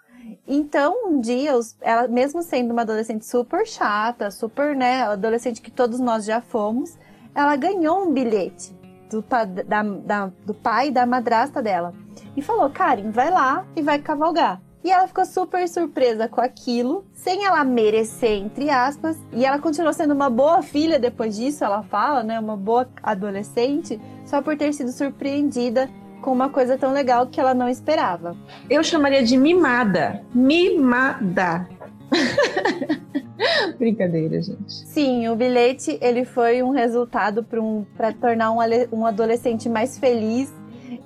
[0.48, 6.00] Então, um dia, ela, mesmo sendo uma adolescente super chata, super, né, adolescente que todos
[6.00, 6.98] nós já fomos,
[7.34, 8.76] ela ganhou um bilhete
[9.10, 11.94] do, da, da, do pai e da madrasta dela.
[12.36, 14.62] E falou, Karen, vai lá e vai cavalgar.
[14.84, 19.18] E ela ficou super surpresa com aquilo, sem ela merecer, entre aspas.
[19.34, 22.40] E ela continuou sendo uma boa filha depois disso, ela fala, né?
[22.40, 25.90] Uma boa adolescente, só por ter sido surpreendida
[26.22, 28.36] com uma coisa tão legal que ela não esperava.
[28.70, 30.22] Eu chamaria de mimada.
[30.34, 31.68] Mimada.
[33.78, 34.72] Brincadeira, gente.
[34.72, 37.86] Sim, o bilhete ele foi um resultado para um,
[38.20, 38.60] tornar um,
[38.92, 40.54] um adolescente mais feliz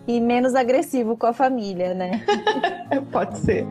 [0.07, 2.23] e menos agressivo com a família, né?
[3.11, 3.65] Pode ser.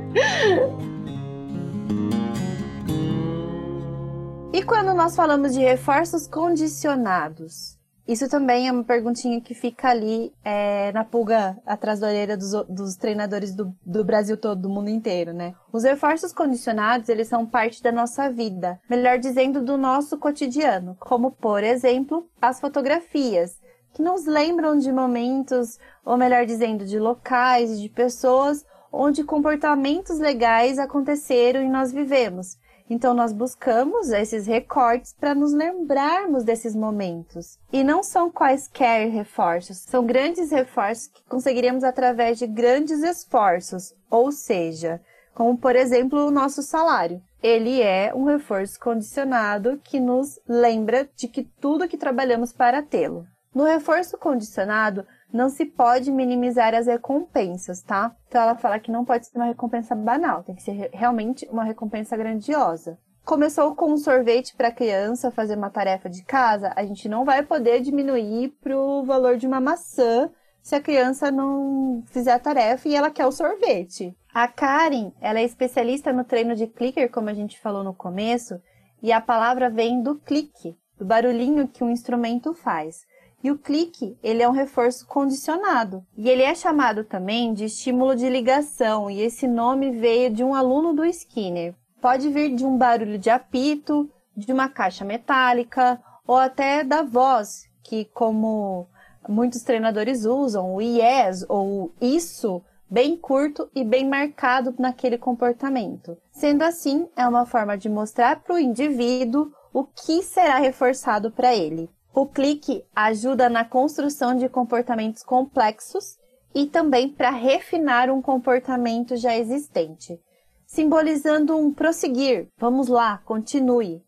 [4.53, 7.78] E quando nós falamos de reforços condicionados?
[8.09, 12.53] Isso também é uma perguntinha que fica ali é, na pulga atrás da orelha dos,
[12.67, 15.55] dos treinadores do, do, Brasil todo, do mundo inteiro, né?
[15.71, 21.33] Os reforços condicionados, eles são parte da nossa vida, melhor dizendo, do nosso cotidiano, como,
[21.33, 23.61] por exemplo, as fotografias,
[23.93, 30.79] que nos lembram de momentos, ou melhor dizendo, de locais, de pessoas, onde comportamentos legais
[30.79, 32.57] aconteceram e nós vivemos.
[32.91, 37.59] Então nós buscamos esses recortes para nos lembrarmos desses momentos.
[37.73, 44.33] E não são quaisquer reforços, são grandes reforços que conseguiríamos através de grandes esforços, ou
[44.33, 45.01] seja,
[45.35, 47.23] como por exemplo o nosso salário.
[47.43, 53.25] Ele é um reforço condicionado que nos lembra de que tudo que trabalhamos para tê-lo.
[53.55, 58.15] No reforço condicionado, não se pode minimizar as recompensas, tá?
[58.29, 61.65] Então ela fala que não pode ser uma recompensa banal, tem que ser realmente uma
[61.65, 62.99] recompensa grandiosa.
[63.25, 67.25] Começou com um sorvete para a criança fazer uma tarefa de casa, a gente não
[67.25, 70.31] vai poder diminuir para o valor de uma maçã
[70.63, 74.17] se a criança não fizer a tarefa e ela quer o sorvete.
[74.33, 78.61] A Karen, ela é especialista no treino de clicker, como a gente falou no começo,
[79.03, 83.07] e a palavra vem do clique, do barulhinho que um instrumento faz.
[83.43, 86.05] E o clique, ele é um reforço condicionado.
[86.17, 90.55] E ele é chamado também de estímulo de ligação, e esse nome veio de um
[90.55, 91.75] aluno do Skinner.
[92.01, 97.65] Pode vir de um barulho de apito, de uma caixa metálica, ou até da voz,
[97.83, 98.89] que como
[99.29, 106.17] muitos treinadores usam, o yes ou isso, bem curto e bem marcado naquele comportamento.
[106.33, 111.55] Sendo assim, é uma forma de mostrar para o indivíduo o que será reforçado para
[111.55, 111.91] ele.
[112.19, 116.19] O clique ajuda na construção de comportamentos complexos
[116.53, 120.21] e também para refinar um comportamento já existente,
[120.67, 122.49] simbolizando um prosseguir.
[122.59, 124.03] Vamos lá, continue.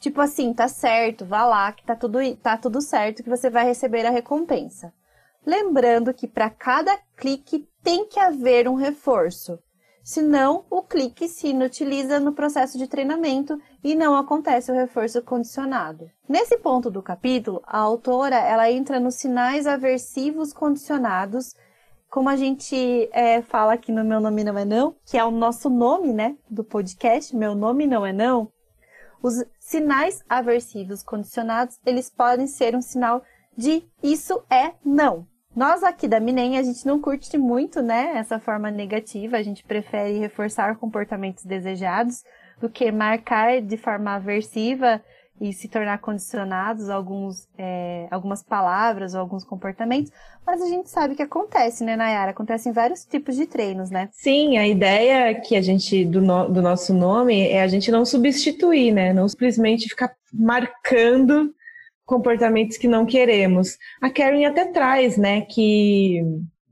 [0.00, 3.64] Tipo assim, tá certo, vá lá, que tá tudo, tá tudo certo, que você vai
[3.64, 4.92] receber a recompensa.
[5.46, 9.60] Lembrando que para cada clique tem que haver um reforço.
[10.04, 16.10] Senão, o clique se inutiliza no processo de treinamento e não acontece o reforço condicionado.
[16.28, 21.54] Nesse ponto do capítulo, a autora ela entra nos sinais aversivos condicionados,
[22.10, 25.30] como a gente é, fala aqui no Meu Nome Não É Não, que é o
[25.30, 28.52] nosso nome né, do podcast, Meu Nome Não É Não.
[29.22, 33.22] Os sinais aversivos condicionados, eles podem ser um sinal
[33.56, 35.26] de isso é não.
[35.56, 39.62] Nós aqui da Minem, a gente não curte muito, né, essa forma negativa, a gente
[39.62, 42.24] prefere reforçar comportamentos desejados
[42.60, 45.00] do que marcar de forma aversiva
[45.40, 50.10] e se tornar condicionados alguns, é, algumas palavras ou alguns comportamentos,
[50.44, 52.32] mas a gente sabe que acontece, né, Nayara?
[52.32, 54.08] Acontece em vários tipos de treinos, né?
[54.12, 58.04] Sim, a ideia que a gente, do, no, do nosso nome, é a gente não
[58.04, 59.12] substituir, né?
[59.12, 61.52] Não simplesmente ficar marcando
[62.04, 63.78] comportamentos que não queremos.
[64.00, 66.22] A Karen até traz, né, que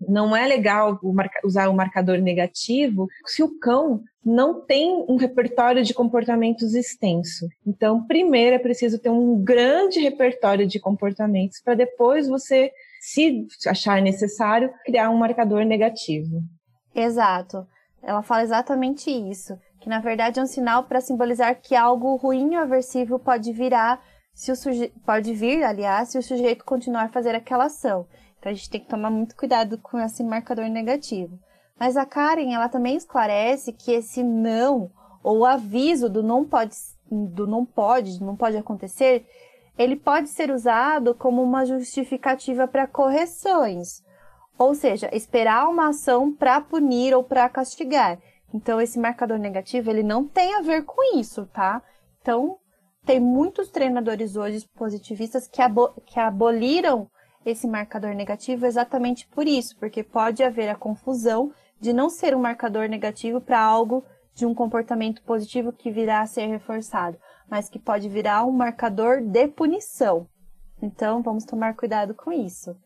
[0.08, 0.98] não é legal
[1.44, 7.48] usar o marcador negativo se o cão não tem um repertório de comportamentos extenso.
[7.66, 14.00] Então, primeiro é preciso ter um grande repertório de comportamentos para depois você, se achar
[14.00, 16.40] necessário, criar um marcador negativo.
[16.94, 17.66] Exato.
[18.02, 22.56] Ela fala exatamente isso, que na verdade é um sinal para simbolizar que algo ruim
[22.56, 24.02] ou aversivo pode virar
[24.34, 24.92] se o suje...
[25.04, 28.06] pode vir, aliás, se o sujeito continuar a fazer aquela ação.
[28.38, 31.38] Então a gente tem que tomar muito cuidado com esse marcador negativo.
[31.78, 34.90] Mas a Karen, ela também esclarece que esse não
[35.22, 36.74] ou aviso do não pode,
[37.10, 39.26] do não pode, não pode acontecer,
[39.78, 44.02] ele pode ser usado como uma justificativa para correções.
[44.58, 48.18] Ou seja, esperar uma ação para punir ou para castigar.
[48.52, 51.82] Então esse marcador negativo, ele não tem a ver com isso, tá?
[52.20, 52.58] Então,
[53.04, 57.10] tem muitos treinadores hoje positivistas que, abo que aboliram
[57.44, 62.40] esse marcador negativo exatamente por isso, porque pode haver a confusão de não ser um
[62.40, 67.18] marcador negativo para algo de um comportamento positivo que virá a ser reforçado,
[67.50, 70.26] mas que pode virar um marcador de punição.
[70.80, 72.76] Então, vamos tomar cuidado com isso.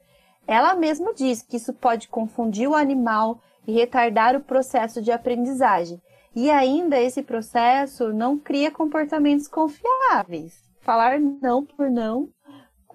[0.47, 6.01] Ela mesma diz que isso pode confundir o animal e retardar o processo de aprendizagem.
[6.37, 10.63] E ainda esse processo não cria comportamentos confiáveis.
[10.83, 12.29] Falar não por não,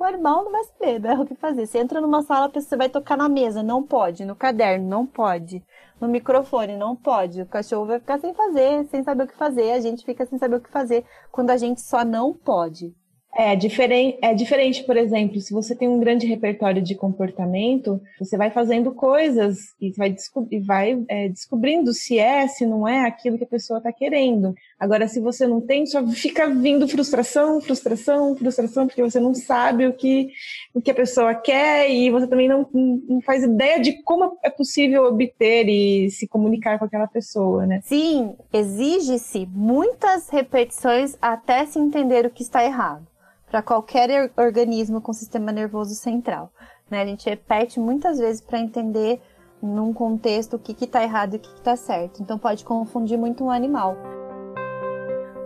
[0.02, 1.68] o animal não vai saber né, o que fazer.
[1.68, 4.26] Você entra numa sala, você vai tocar na mesa, não pode.
[4.26, 5.64] No caderno, não pode.
[6.00, 7.42] No microfone, não pode.
[7.42, 9.72] O cachorro vai ficar sem fazer, sem saber o que fazer.
[9.74, 12.96] A gente fica sem saber o que fazer quando a gente só não pode.
[13.34, 18.36] É diferente, é diferente, por exemplo, se você tem um grande repertório de comportamento, você
[18.36, 23.38] vai fazendo coisas e vai, desco vai é, descobrindo se é, se não é aquilo
[23.38, 24.54] que a pessoa está querendo.
[24.78, 29.88] Agora, se você não tem, só fica vindo frustração, frustração, frustração, porque você não sabe
[29.88, 30.28] o que,
[30.74, 34.50] o que a pessoa quer e você também não, não faz ideia de como é
[34.50, 37.80] possível obter e se comunicar com aquela pessoa, né?
[37.82, 43.10] Sim, exige-se muitas repetições até se entender o que está errado
[43.52, 46.54] para qualquer organismo com sistema nervoso central.
[46.90, 47.02] Né?
[47.02, 49.22] A gente repete muitas vezes para entender
[49.62, 52.24] num contexto o que está errado e o que está certo.
[52.24, 53.98] Então pode confundir muito um animal.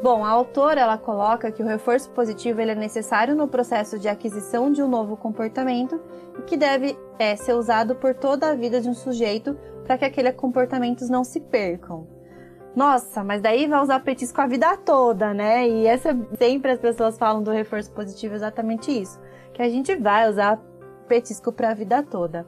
[0.04, 4.08] Bom, a autora ela coloca que o reforço positivo ele é necessário no processo de
[4.08, 6.00] aquisição de um novo comportamento
[6.38, 10.06] e que deve é, ser usado por toda a vida de um sujeito para que
[10.06, 12.15] aqueles comportamentos não se percam.
[12.76, 15.68] Nossa, mas daí vai usar petisco a vida toda, né?
[15.68, 19.20] E essa sempre as pessoas falam do reforço positivo exatamente isso,
[19.54, 20.60] que a gente vai usar
[21.08, 22.46] petisco para a vida toda.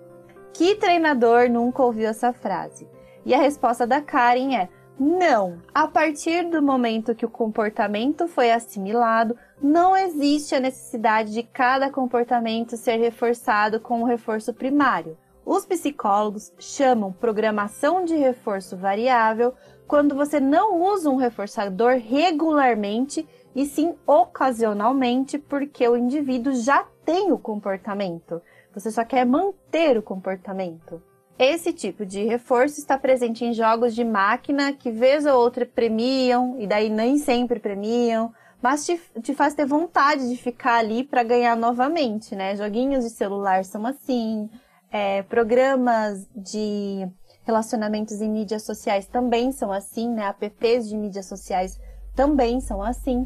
[0.53, 2.89] Que treinador nunca ouviu essa frase?
[3.25, 4.69] E a resposta da Karen é:
[4.99, 5.61] não.
[5.73, 11.89] A partir do momento que o comportamento foi assimilado, não existe a necessidade de cada
[11.89, 15.17] comportamento ser reforçado com o um reforço primário.
[15.45, 19.53] Os psicólogos chamam programação de reforço variável
[19.87, 27.31] quando você não usa um reforçador regularmente e sim ocasionalmente, porque o indivíduo já tem
[27.31, 28.41] o comportamento.
[28.73, 31.01] Você só quer manter o comportamento.
[31.39, 36.55] Esse tipo de reforço está presente em jogos de máquina que vez ou outra premiam
[36.59, 41.23] e daí nem sempre premiam, mas te, te faz ter vontade de ficar ali para
[41.23, 42.55] ganhar novamente, né?
[42.55, 44.49] Joguinhos de celular são assim,
[44.91, 47.07] é, programas de
[47.47, 50.27] relacionamentos em mídias sociais também são assim, né?
[50.27, 51.79] Apps de mídias sociais
[52.13, 53.25] também são assim.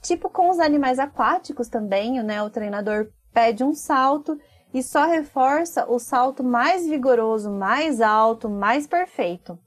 [0.00, 2.40] Tipo com os animais aquáticos também, né?
[2.44, 4.38] O treinador pede um salto
[4.72, 9.58] e só reforça o salto mais vigoroso, mais alto, mais perfeito.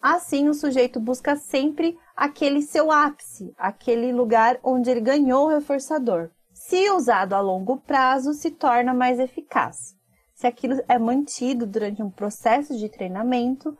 [0.00, 6.30] Assim, o sujeito busca sempre aquele seu ápice, aquele lugar onde ele ganhou o reforçador.
[6.52, 9.96] Se usado a longo prazo, se torna mais eficaz
[10.44, 13.74] se aquilo é mantido durante um processo de treinamento,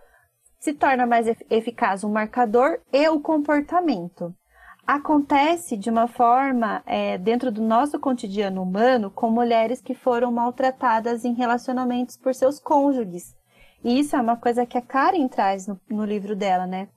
[0.59, 4.35] se torna mais eficaz o marcador e o comportamento.
[4.87, 11.23] Acontece de uma forma é, dentro do nosso cotidiano humano com mulheres que foram maltratadas
[11.23, 13.37] em relacionamentos por seus cônjuges.
[13.83, 16.89] E isso é uma coisa que a Karen traz no, no livro dela, né?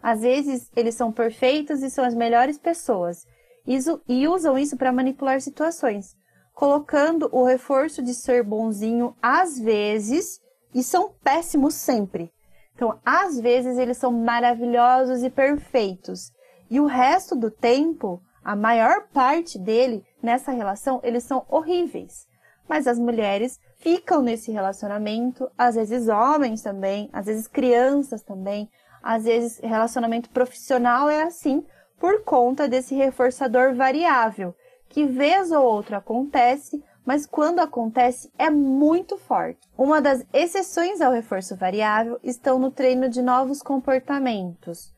[0.00, 3.26] Às vezes eles são perfeitos e são as melhores pessoas
[3.66, 6.16] isso, e usam isso para manipular situações
[6.56, 10.40] colocando o reforço de ser bonzinho às vezes
[10.74, 12.32] e são péssimos sempre.
[12.74, 16.32] Então, às vezes eles são maravilhosos e perfeitos,
[16.70, 22.26] e o resto do tempo, a maior parte dele nessa relação, eles são horríveis.
[22.66, 28.68] Mas as mulheres ficam nesse relacionamento, às vezes homens também, às vezes crianças também,
[29.02, 31.62] às vezes relacionamento profissional é assim
[32.00, 34.54] por conta desse reforçador variável
[34.88, 39.60] que vez ou outra acontece, mas quando acontece é muito forte.
[39.78, 44.92] Uma das exceções ao reforço variável estão no treino de novos comportamentos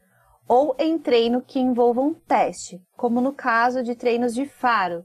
[0.49, 5.05] ou em treino que envolvam teste, como no caso de treinos de faro.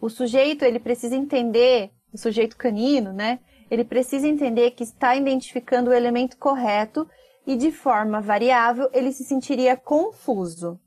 [0.00, 3.40] O sujeito ele precisa entender, o sujeito canino, né?
[3.68, 7.08] Ele precisa entender que está identificando o elemento correto
[7.44, 10.78] e de forma variável ele se sentiria confuso.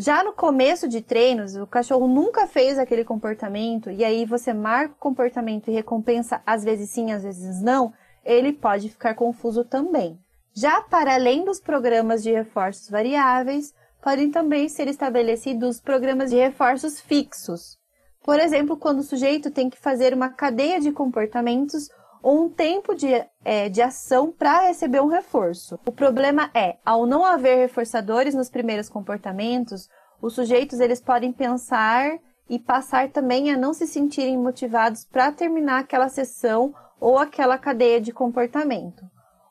[0.00, 4.94] Já no começo de treinos, o cachorro nunca fez aquele comportamento e aí você marca
[4.94, 7.92] o comportamento e recompensa às vezes sim, às vezes não,
[8.24, 10.16] ele pode ficar confuso também.
[10.54, 17.00] Já para além dos programas de reforços variáveis, podem também ser estabelecidos programas de reforços
[17.00, 17.76] fixos.
[18.22, 21.90] Por exemplo, quando o sujeito tem que fazer uma cadeia de comportamentos
[22.22, 23.08] ou um tempo de,
[23.44, 25.78] é, de ação para receber um reforço.
[25.86, 29.88] O problema é, ao não haver reforçadores nos primeiros comportamentos,
[30.20, 35.80] os sujeitos eles podem pensar e passar também a não se sentirem motivados para terminar
[35.80, 39.04] aquela sessão ou aquela cadeia de comportamento.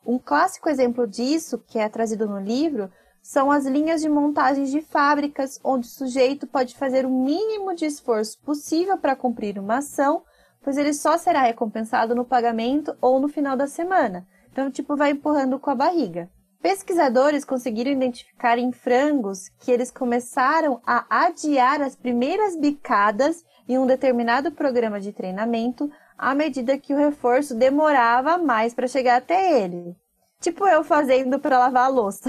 [0.04, 2.90] Um clássico exemplo disso, que é trazido no livro,
[3.22, 7.84] são as linhas de montagens de fábricas, onde o sujeito pode fazer o mínimo de
[7.84, 10.22] esforço possível para cumprir uma ação,
[10.68, 14.28] pois ele só será recompensado no pagamento ou no final da semana.
[14.52, 16.28] Então, tipo, vai empurrando com a barriga.
[16.60, 23.86] Pesquisadores conseguiram identificar em frangos que eles começaram a adiar as primeiras bicadas em um
[23.86, 29.96] determinado programa de treinamento à medida que o reforço demorava mais para chegar até ele.
[30.38, 32.28] Tipo eu fazendo para lavar a louça.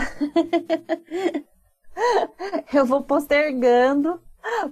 [2.73, 4.23] eu vou postergando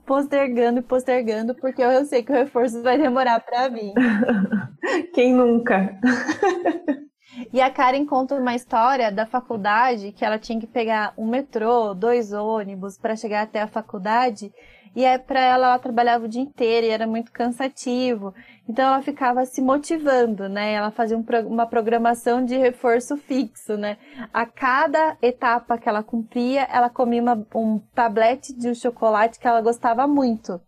[0.06, 3.94] postergando e postergando, porque eu sei que o reforço vai demorar para vir.
[5.14, 5.98] Quem nunca?
[7.54, 11.94] E a Karen conta uma história da faculdade que ela tinha que pegar um metrô,
[11.94, 14.52] dois ônibus para chegar até a faculdade.
[14.96, 18.34] E é para ela ela trabalhava o dia inteiro e era muito cansativo.
[18.68, 20.74] Então ela ficava se motivando, né?
[20.74, 23.98] Ela fazia um, uma programação de reforço fixo, né?
[24.34, 29.48] A cada etapa que ela cumpria, ela comia uma, um tablete de um chocolate que
[29.48, 30.60] ela gostava muito.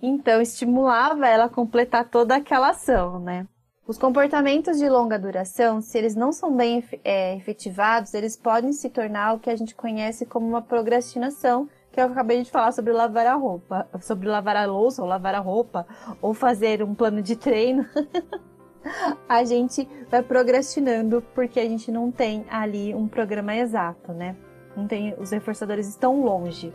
[0.00, 3.46] Então estimulava ela a completar toda aquela ação, né?
[3.86, 8.88] Os comportamentos de longa duração, se eles não são bem é, efetivados, eles podem se
[8.88, 12.92] tornar o que a gente conhece como uma procrastinação, que eu acabei de falar sobre
[12.92, 15.86] lavar a roupa, sobre lavar a louça ou lavar a roupa,
[16.22, 17.86] ou fazer um plano de treino.
[19.28, 24.34] a gente vai procrastinando porque a gente não tem ali um programa exato, né?
[24.74, 26.72] Não tem, os reforçadores estão longe.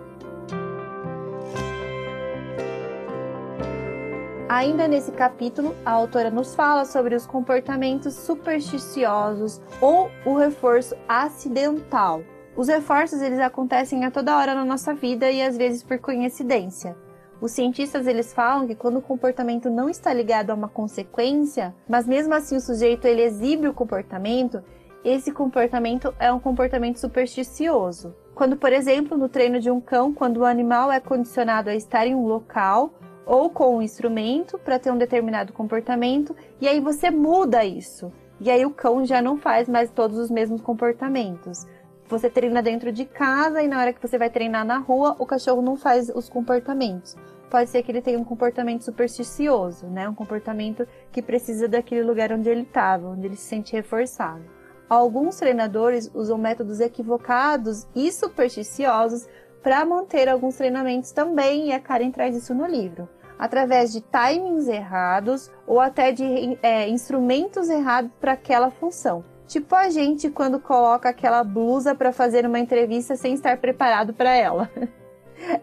[4.48, 12.22] Ainda nesse capítulo, a autora nos fala sobre os comportamentos supersticiosos ou o reforço acidental.
[12.58, 16.98] Os reforços eles acontecem a toda hora na nossa vida e às vezes por coincidência.
[17.40, 22.08] Os cientistas eles falam que quando o comportamento não está ligado a uma consequência, mas
[22.08, 24.64] mesmo assim o sujeito ele exibe o comportamento,
[25.06, 28.16] esse comportamento é um comportamento supersticioso.
[28.34, 32.08] Quando, por exemplo, no treino de um cão, quando o animal é condicionado a estar
[32.08, 32.92] em um local
[33.24, 38.12] ou com um instrumento para ter um determinado comportamento, e aí você muda isso.
[38.40, 41.66] E aí o cão já não faz mais todos os mesmos comportamentos.
[42.10, 45.26] Você treina dentro de casa e na hora que você vai treinar na rua, o
[45.26, 47.18] cachorro não faz os comportamentos.
[47.50, 50.08] Pode ser que ele tenha um comportamento supersticioso, né?
[50.08, 54.44] Um comportamento que precisa daquele lugar onde ele estava, onde ele se sente reforçado.
[54.90, 59.28] Alguns treinadores usam métodos equivocados e supersticiosos
[59.62, 64.68] para manter alguns treinamentos também, e a Karen traz isso no livro através de timings
[64.68, 69.24] errados ou até de é, instrumentos errados para aquela função.
[69.48, 74.36] Tipo a gente quando coloca aquela blusa para fazer uma entrevista sem estar preparado para
[74.36, 74.70] ela.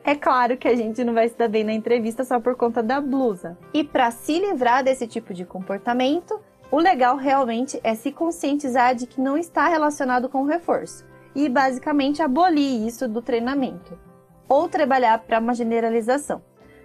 [0.04, 2.80] É claro que a gente não vai se dar bem na entrevista só por conta
[2.80, 3.58] da blusa.
[3.72, 9.04] E para se livrar desse tipo de comportamento, o legal realmente é se conscientizar de
[9.04, 11.04] que não está relacionado com o reforço
[11.34, 13.98] e basicamente abolir isso do treinamento
[14.48, 16.40] ou trabalhar para uma generalização.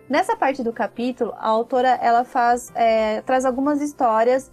[0.09, 4.51] Nessa parte do capítulo, a autora ela faz, é, traz algumas histórias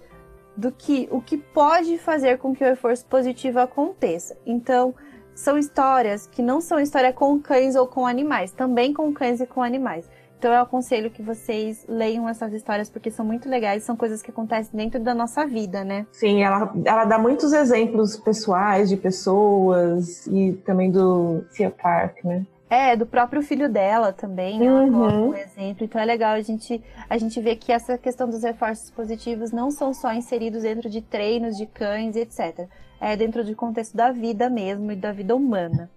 [0.56, 4.36] do que o que pode fazer com que o reforço positivo aconteça.
[4.46, 4.94] Então,
[5.34, 9.46] são histórias que não são história com cães ou com animais, também com cães e
[9.46, 10.08] com animais.
[10.38, 14.30] Então eu aconselho que vocês leiam essas histórias porque são muito legais, são coisas que
[14.30, 16.06] acontecem dentro da nossa vida, né?
[16.12, 22.44] Sim, ela, ela dá muitos exemplos pessoais de pessoas e também do Cia Park, né?
[22.68, 25.28] É, do próprio filho dela também, ela uhum.
[25.28, 25.84] um exemplo.
[25.84, 29.70] Então é legal a gente, a gente ver que essa questão dos reforços positivos não
[29.70, 32.68] são só inseridos dentro de treinos de cães etc.
[33.00, 35.88] É dentro do contexto da vida mesmo e da vida humana.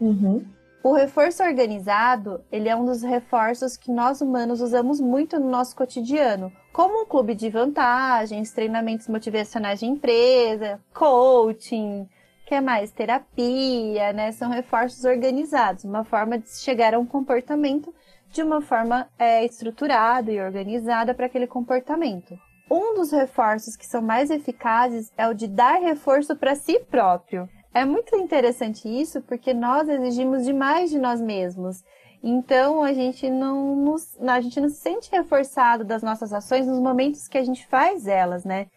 [0.00, 0.44] Uhum.
[0.82, 5.74] O reforço organizado, ele é um dos reforços que nós humanos usamos muito no nosso
[5.74, 12.08] cotidiano, como um clube de vantagens, treinamentos motivacionais de empresa, coaching,
[12.46, 14.30] que é mais terapia, né?
[14.30, 17.92] São reforços organizados, uma forma de chegar a um comportamento
[18.30, 22.38] de uma forma é, estruturada e organizada para aquele comportamento.
[22.70, 27.48] Um dos reforços que são mais eficazes é o de dar reforço para si próprio.
[27.74, 31.82] É muito interessante isso porque nós exigimos demais de nós mesmos.
[32.22, 36.78] Então a gente não nos, a gente não se sente reforçado das nossas ações nos
[36.78, 38.68] momentos que a gente faz elas, né?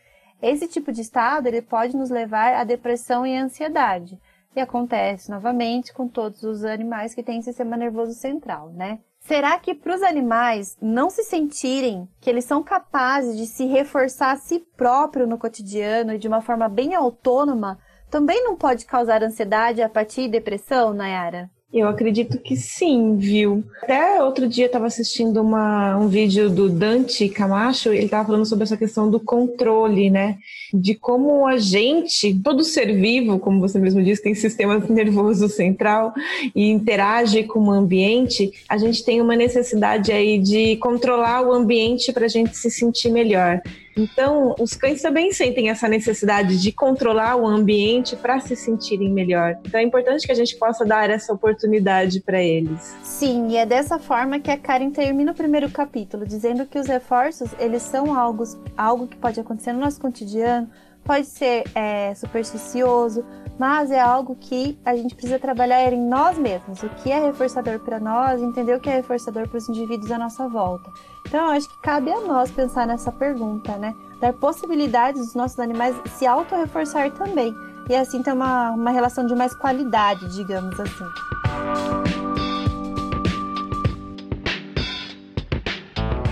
[0.41, 4.19] Esse tipo de estado ele pode nos levar à depressão e à ansiedade.
[4.55, 8.99] E acontece novamente com todos os animais que têm sistema nervoso central, né?
[9.19, 14.31] Será que para os animais não se sentirem que eles são capazes de se reforçar
[14.31, 17.77] a si próprio no cotidiano e de uma forma bem autônoma,
[18.09, 21.49] também não pode causar ansiedade, apatia e depressão, Nayara?
[21.71, 23.63] Eu acredito que sim, viu?
[23.83, 28.45] Até outro dia eu estava assistindo uma, um vídeo do Dante Camacho, ele estava falando
[28.45, 30.39] sobre essa questão do controle, né?
[30.73, 36.11] De como a gente, todo ser vivo, como você mesmo disse, tem sistema nervoso central
[36.55, 42.11] e interage com o ambiente, a gente tem uma necessidade aí de controlar o ambiente
[42.11, 43.61] para a gente se sentir melhor.
[43.97, 49.57] Então, os cães também sentem essa necessidade de controlar o ambiente para se sentirem melhor.
[49.65, 52.95] Então, é importante que a gente possa dar essa oportunidade para eles.
[53.03, 56.87] Sim, e é dessa forma que a Karen termina o primeiro capítulo, dizendo que os
[56.87, 58.43] reforços, eles são algo,
[58.77, 60.69] algo que pode acontecer no nosso cotidiano,
[61.09, 63.25] pode ser é, supersticioso,
[63.57, 66.83] mas é algo que a gente precisa trabalhar em nós mesmos.
[66.83, 70.19] O que é reforçador para nós, entender o que é reforçador para os indivíduos à
[70.19, 70.91] nossa volta.
[71.27, 73.95] Então, eu acho que cabe a nós pensar nessa pergunta, né?
[74.21, 77.55] Dar possibilidades dos nossos animais se auto-reforçar também.
[77.89, 82.18] E assim ter uma, uma relação de mais qualidade, digamos assim.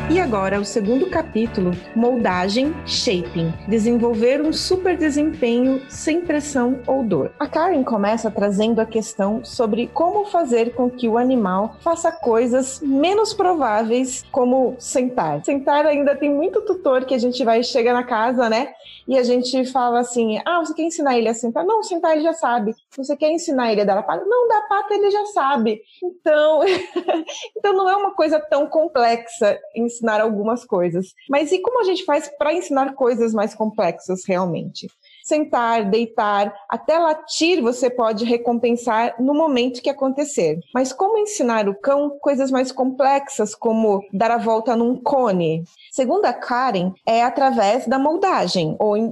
[0.10, 7.34] E agora, o segundo capítulo, moldagem, shaping, desenvolver um super desempenho sem pressão ou dor.
[7.38, 12.80] A Karen começa trazendo a questão sobre como fazer com que o animal faça coisas
[12.82, 15.44] menos prováveis, como sentar.
[15.44, 18.70] Sentar ainda tem muito tutor que a gente vai chega na casa, né?
[19.08, 21.66] E a gente fala assim: ah, você quer ensinar ele a sentar?
[21.66, 22.76] Não, sentar ele já sabe.
[22.96, 24.26] Você quer ensinar ele a dar a pata?
[24.26, 25.82] Não, dar a pata ele já sabe.
[26.04, 26.62] Então,
[27.56, 31.14] então não é uma coisa tão complexa ensinar algumas coisas.
[31.30, 34.88] Mas e como a gente faz para ensinar coisas mais complexas realmente?
[35.28, 40.60] Sentar, deitar, até latir você pode recompensar no momento que acontecer.
[40.74, 45.64] Mas como ensinar o cão coisas mais complexas, como dar a volta num cone?
[45.92, 49.10] Segundo a Karen, é através da moldagem, ou em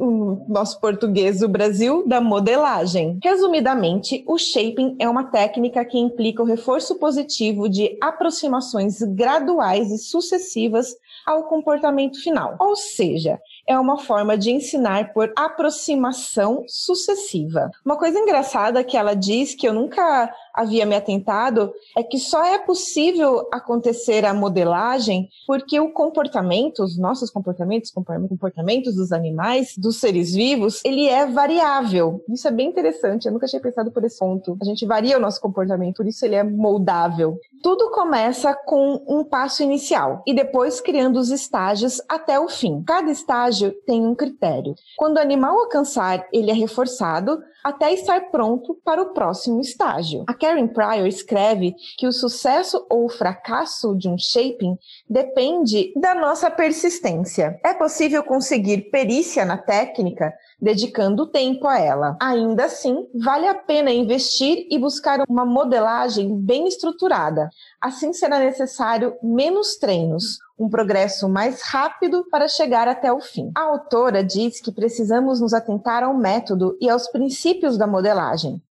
[0.48, 3.20] nosso português do Brasil, da modelagem.
[3.22, 9.98] Resumidamente, o shaping é uma técnica que implica o reforço positivo de aproximações graduais e
[9.98, 10.96] sucessivas
[11.26, 12.56] ao comportamento final.
[12.60, 17.72] Ou seja, é uma forma de ensinar por aproximação sucessiva.
[17.84, 22.44] Uma coisa engraçada que ela diz que eu nunca havia me atentado é que só
[22.44, 29.98] é possível acontecer a modelagem porque o comportamento, os nossos comportamentos, comportamentos dos animais, dos
[30.00, 32.24] seres vivos, ele é variável.
[32.30, 34.58] Isso é bem interessante, eu nunca tinha pensado por esse ponto.
[34.62, 37.38] A gente varia o nosso comportamento, por isso ele é moldável.
[37.62, 42.84] Tudo começa com um passo inicial e depois criando os estágios até o fim.
[42.84, 44.76] Cada estágio tem um critério.
[44.98, 50.24] Quando o animal alcançar, ele é reforçado até estar pronto para o próximo estágio.
[50.28, 54.78] A Karen Pryor escreve que o sucesso ou o fracasso de um shaping
[55.10, 57.60] depende da nossa persistência.
[57.66, 62.16] É possível conseguir perícia na técnica dedicando tempo a ela.
[62.22, 67.50] Ainda assim, vale a pena investir e buscar uma modelagem bem estruturada.
[67.82, 73.52] Assim será necessário menos treinos, um progresso mais rápido para chegar até o fim.
[73.56, 78.62] A autora diz que precisamos nos atentar ao método e aos princípios da modelagem.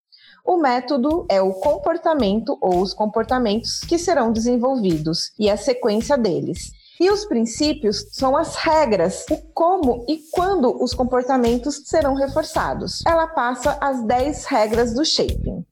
[0.46, 6.70] O método é o comportamento ou os comportamentos que serão desenvolvidos e a sequência deles.
[7.00, 13.02] E os princípios são as regras, o como e quando os comportamentos serão reforçados.
[13.06, 15.64] Ela passa as 10 regras do shaping.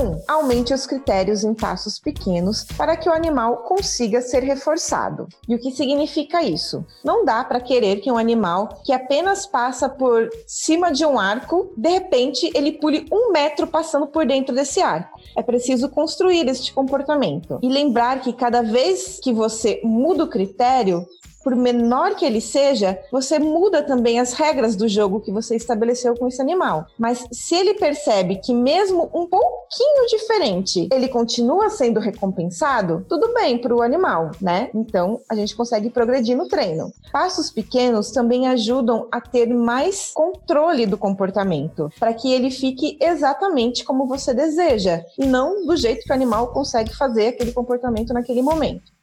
[0.00, 0.02] 1.
[0.02, 5.28] Um, aumente os critérios em passos pequenos para que o animal consiga ser reforçado.
[5.48, 6.84] E o que significa isso?
[7.04, 11.72] Não dá para querer que um animal que apenas passa por cima de um arco,
[11.76, 15.18] de repente ele pule um metro passando por dentro desse arco.
[15.36, 17.58] É preciso construir este comportamento.
[17.62, 21.06] E lembrar que cada vez que você muda o critério,
[21.46, 26.16] por menor que ele seja, você muda também as regras do jogo que você estabeleceu
[26.16, 26.86] com esse animal.
[26.98, 33.58] Mas se ele percebe que mesmo um pouquinho diferente, ele continua sendo recompensado, tudo bem
[33.58, 34.70] para o animal, né?
[34.74, 36.92] Então a gente consegue progredir no treino.
[37.12, 43.84] Passos pequenos também ajudam a ter mais controle do comportamento, para que ele fique exatamente
[43.84, 48.42] como você deseja e não do jeito que o animal consegue fazer aquele comportamento naquele
[48.42, 48.95] momento.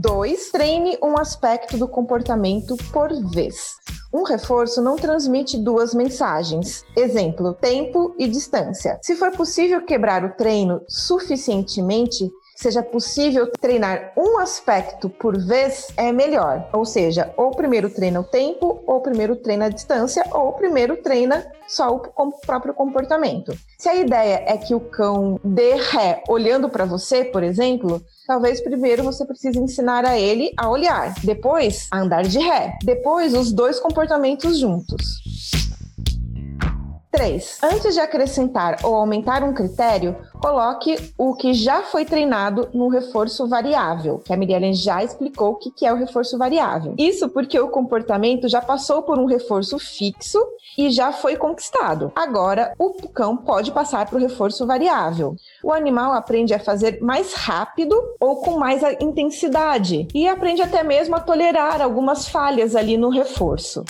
[0.00, 0.50] 2.
[0.50, 3.74] Treine um aspecto do comportamento por vez.
[4.12, 6.82] Um reforço não transmite duas mensagens.
[6.96, 8.98] Exemplo: tempo e distância.
[9.02, 12.30] Se for possível quebrar o treino suficientemente,
[12.60, 16.68] seja possível treinar um aspecto por vez, é melhor.
[16.72, 21.46] Ou seja, ou primeiro treina o tempo, ou primeiro treina a distância, ou primeiro treina
[21.66, 23.56] só o próprio comportamento.
[23.78, 28.60] Se a ideia é que o cão dê ré olhando para você, por exemplo, talvez
[28.60, 33.52] primeiro você precise ensinar a ele a olhar, depois a andar de ré, depois os
[33.52, 35.20] dois comportamentos juntos.
[37.10, 37.58] 3.
[37.62, 43.48] Antes de acrescentar ou aumentar um critério, coloque o que já foi treinado no reforço
[43.48, 46.94] variável, que a Miriam já explicou o que é o reforço variável.
[46.96, 50.38] Isso porque o comportamento já passou por um reforço fixo
[50.78, 52.12] e já foi conquistado.
[52.14, 55.34] Agora, o cão pode passar para o reforço variável.
[55.64, 61.16] O animal aprende a fazer mais rápido ou com mais intensidade e aprende até mesmo
[61.16, 63.84] a tolerar algumas falhas ali no reforço.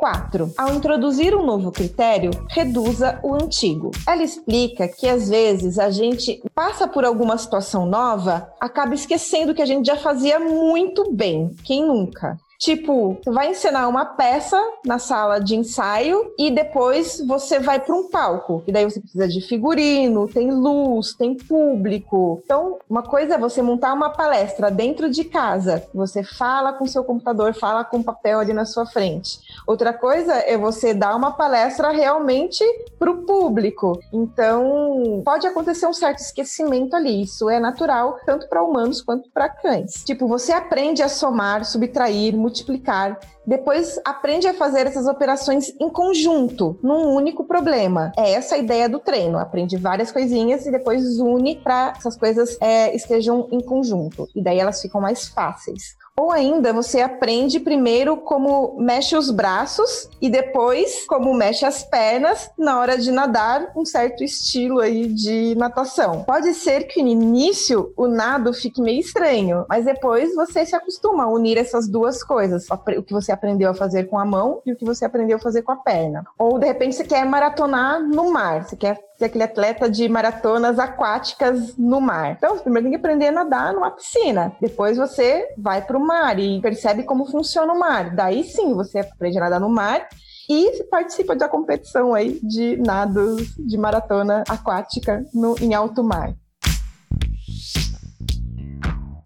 [0.00, 0.54] 4.
[0.56, 3.90] Ao introduzir um novo critério, reduza o antigo.
[4.08, 9.60] Ela explica que às vezes a gente passa por alguma situação nova, acaba esquecendo que
[9.60, 11.54] a gente já fazia muito bem.
[11.64, 12.38] Quem nunca?
[12.60, 17.94] Tipo, você vai ensinar uma peça na sala de ensaio e depois você vai para
[17.94, 18.62] um palco.
[18.66, 22.42] E daí você precisa de figurino, tem luz, tem público.
[22.44, 25.82] Então, uma coisa é você montar uma palestra dentro de casa.
[25.94, 29.40] Você fala com seu computador, fala com papel ali na sua frente.
[29.66, 32.62] Outra coisa é você dar uma palestra realmente
[32.98, 33.98] para o público.
[34.12, 37.22] Então, pode acontecer um certo esquecimento ali.
[37.22, 40.04] Isso é natural, tanto para humanos quanto para cães.
[40.04, 43.18] Tipo, você aprende a somar, subtrair, multiplicar.
[43.46, 48.12] Depois aprende a fazer essas operações em conjunto, num único problema.
[48.16, 49.38] É essa a ideia do treino.
[49.38, 54.28] Aprende várias coisinhas e depois une para essas coisas é, estejam em conjunto.
[54.34, 55.96] E daí elas ficam mais fáceis.
[56.20, 62.50] Ou ainda você aprende primeiro como mexe os braços e depois como mexe as pernas
[62.58, 66.24] na hora de nadar, um certo estilo aí de natação.
[66.24, 71.24] Pode ser que no início o nado fique meio estranho, mas depois você se acostuma
[71.24, 74.72] a unir essas duas coisas, o que você aprendeu a fazer com a mão e
[74.72, 76.22] o que você aprendeu a fazer com a perna.
[76.38, 80.78] Ou de repente você quer maratonar no mar, você quer ser aquele atleta de maratonas
[80.78, 82.32] aquáticas no mar.
[82.38, 84.56] Então, primeiro tem que aprender a nadar numa piscina.
[84.60, 88.14] Depois você vai para o mar e percebe como funciona o mar.
[88.14, 90.08] Daí sim, você aprende a nadar no mar
[90.48, 96.34] e participa da competição aí de nados de maratona aquática no, em alto mar.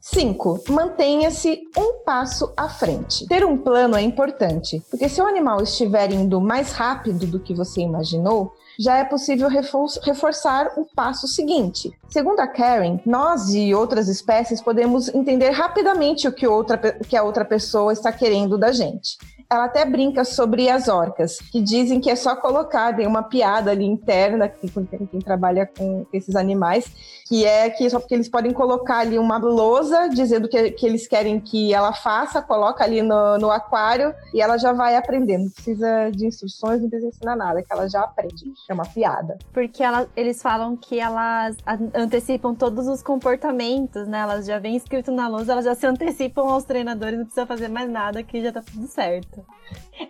[0.01, 0.65] 5.
[0.71, 3.27] Mantenha-se um passo à frente.
[3.27, 7.55] Ter um plano é importante, porque se o animal estiver indo mais rápido do que
[7.55, 11.93] você imaginou, já é possível reforçar o passo seguinte.
[12.09, 17.17] Segundo a Karen, nós e outras espécies podemos entender rapidamente o que, outra, o que
[17.17, 19.17] a outra pessoa está querendo da gente
[19.51, 23.71] ela até brinca sobre as orcas, que dizem que é só colocar, tem uma piada
[23.71, 26.91] ali interna, que quem trabalha com esses animais,
[27.27, 31.07] que é que só porque eles podem colocar ali uma lousa dizendo que, que eles
[31.07, 35.45] querem que ela faça, coloca ali no, no aquário e ela já vai aprendendo.
[35.45, 38.45] Não precisa de instruções, não precisa ensinar nada, que ela já aprende.
[38.69, 39.39] É uma piada.
[39.53, 41.57] Porque ela, eles falam que elas
[41.95, 44.21] antecipam todos os comportamentos, né?
[44.21, 47.69] Elas já vêm escrito na lousa, elas já se antecipam aos treinadores, não precisa fazer
[47.69, 49.34] mais nada, que já tá tudo certo.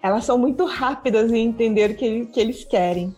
[0.02, 3.14] Elas são muito rápidas em entender o que, que eles querem.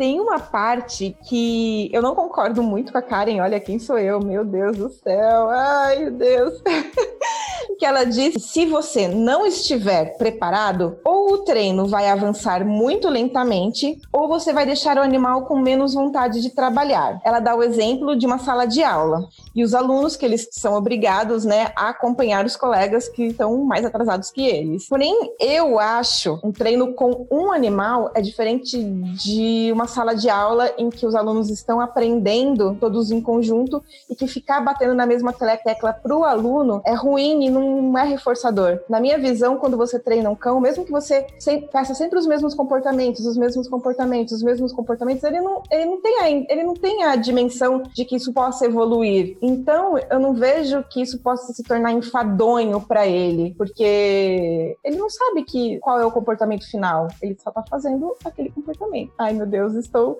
[0.00, 3.42] Tem uma parte que eu não concordo muito com a Karen.
[3.42, 4.18] Olha, quem sou eu?
[4.18, 5.50] Meu Deus do céu.
[5.50, 6.62] Ai, meu Deus.
[7.80, 13.98] que ela diz: se você não estiver preparado, ou o treino vai avançar muito lentamente,
[14.12, 17.20] ou você vai deixar o animal com menos vontade de trabalhar.
[17.24, 20.74] Ela dá o exemplo de uma sala de aula e os alunos que eles são
[20.74, 24.86] obrigados, né, a acompanhar os colegas que estão mais atrasados que eles.
[24.88, 30.72] Porém, eu acho um treino com um animal é diferente de uma sala de aula
[30.78, 35.34] em que os alunos estão aprendendo todos em conjunto e que ficar batendo na mesma
[35.34, 38.80] tecla para o aluno é ruim e não é reforçador.
[38.88, 41.26] Na minha visão, quando você treina um cão, mesmo que você
[41.70, 46.00] faça sempre os mesmos comportamentos, os mesmos comportamentos, os mesmos comportamentos, ele não, ele não,
[46.00, 49.36] tem, a, ele não tem a dimensão de que isso possa evoluir.
[49.42, 55.10] Então, eu não vejo que isso possa se tornar enfadonho para ele, porque ele não
[55.10, 57.08] sabe que qual é o comportamento final.
[57.20, 59.12] Ele só tá fazendo aquele comportamento.
[59.18, 60.18] Ai, meu Deus, estou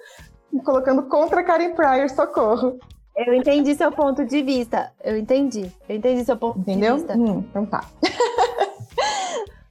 [0.53, 2.79] me colocando contra Karen Pryor, socorro.
[3.17, 4.93] Eu entendi seu ponto de vista.
[5.03, 5.71] Eu entendi.
[5.89, 6.95] Eu entendi seu ponto Entendeu?
[6.95, 7.19] de vista.
[7.19, 7.85] Hum, então tá.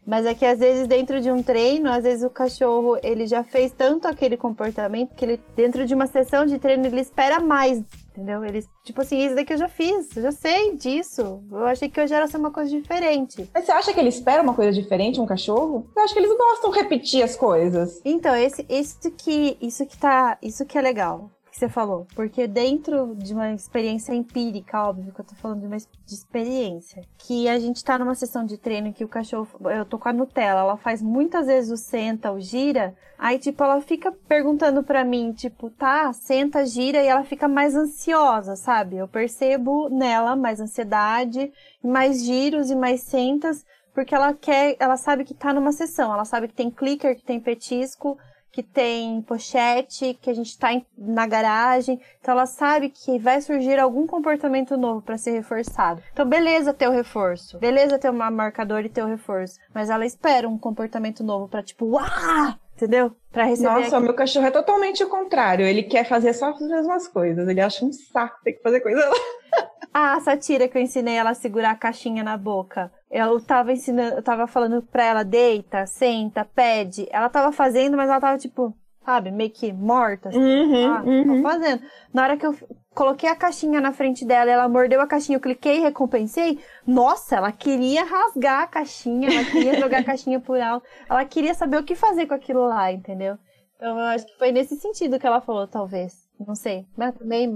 [0.05, 3.43] Mas é que às vezes dentro de um treino, às vezes o cachorro, ele já
[3.43, 7.83] fez tanto aquele comportamento que ele dentro de uma sessão de treino ele espera mais,
[8.19, 8.43] entendeu?
[8.43, 11.41] Ele tipo assim, isso daqui eu já fiz, eu já sei disso.
[11.51, 13.49] Eu achei que hoje era ser uma coisa diferente.
[13.53, 15.87] Mas você acha que ele espera uma coisa diferente um cachorro?
[15.95, 18.01] Eu acho que eles gostam de repetir as coisas.
[18.03, 22.07] Então, esse isso que isso que tá, isso que é legal você falou.
[22.15, 27.03] Porque dentro de uma experiência empírica, óbvio que eu tô falando de uma de experiência,
[27.17, 30.13] que a gente tá numa sessão de treino que o cachorro, eu tô com a
[30.13, 35.03] Nutella, ela faz muitas vezes o senta, o gira, aí tipo ela fica perguntando para
[35.03, 38.97] mim, tipo, tá, senta, gira e ela fica mais ansiosa, sabe?
[38.97, 41.51] Eu percebo nela mais ansiedade,
[41.83, 46.25] mais giros e mais sentas, porque ela quer, ela sabe que tá numa sessão, ela
[46.25, 48.17] sabe que tem clicker, que tem petisco,
[48.51, 51.99] que tem pochete, que a gente está na garagem.
[52.19, 56.01] Então ela sabe que vai surgir algum comportamento novo para ser reforçado.
[56.11, 60.05] Então beleza ter o reforço, beleza ter uma marcador e ter o reforço, mas ela
[60.05, 62.55] espera um comportamento novo para tipo, uau!
[62.75, 63.11] Entendeu?
[63.29, 63.69] Pra receber.
[63.69, 65.65] Nossa, o meu cachorro é totalmente o contrário.
[65.65, 67.45] Ele quer fazer só as mesmas coisas.
[67.45, 69.01] Ele acha um saco ter que fazer coisa.
[69.93, 72.89] ah, a satira que eu ensinei ela a segurar a caixinha na boca.
[73.09, 77.07] Eu tava ensinando, eu tava falando pra ela, deita, senta, pede.
[77.09, 80.29] Ela tava fazendo, mas ela tava tipo, sabe, meio que morta.
[80.29, 81.37] Assim, uhum, ah, uhum.
[81.37, 81.81] Tô fazendo.
[82.13, 82.55] Na hora que eu
[82.93, 86.59] coloquei a caixinha na frente dela, ela mordeu a caixinha, eu cliquei e recompensei.
[86.85, 91.55] Nossa, ela queria rasgar a caixinha, ela queria jogar a caixinha por alto, ela queria
[91.55, 93.37] saber o que fazer com aquilo lá, entendeu?
[93.75, 96.27] Então eu acho que foi nesse sentido que ela falou, talvez.
[96.39, 96.85] Não sei.
[96.95, 97.49] Mas também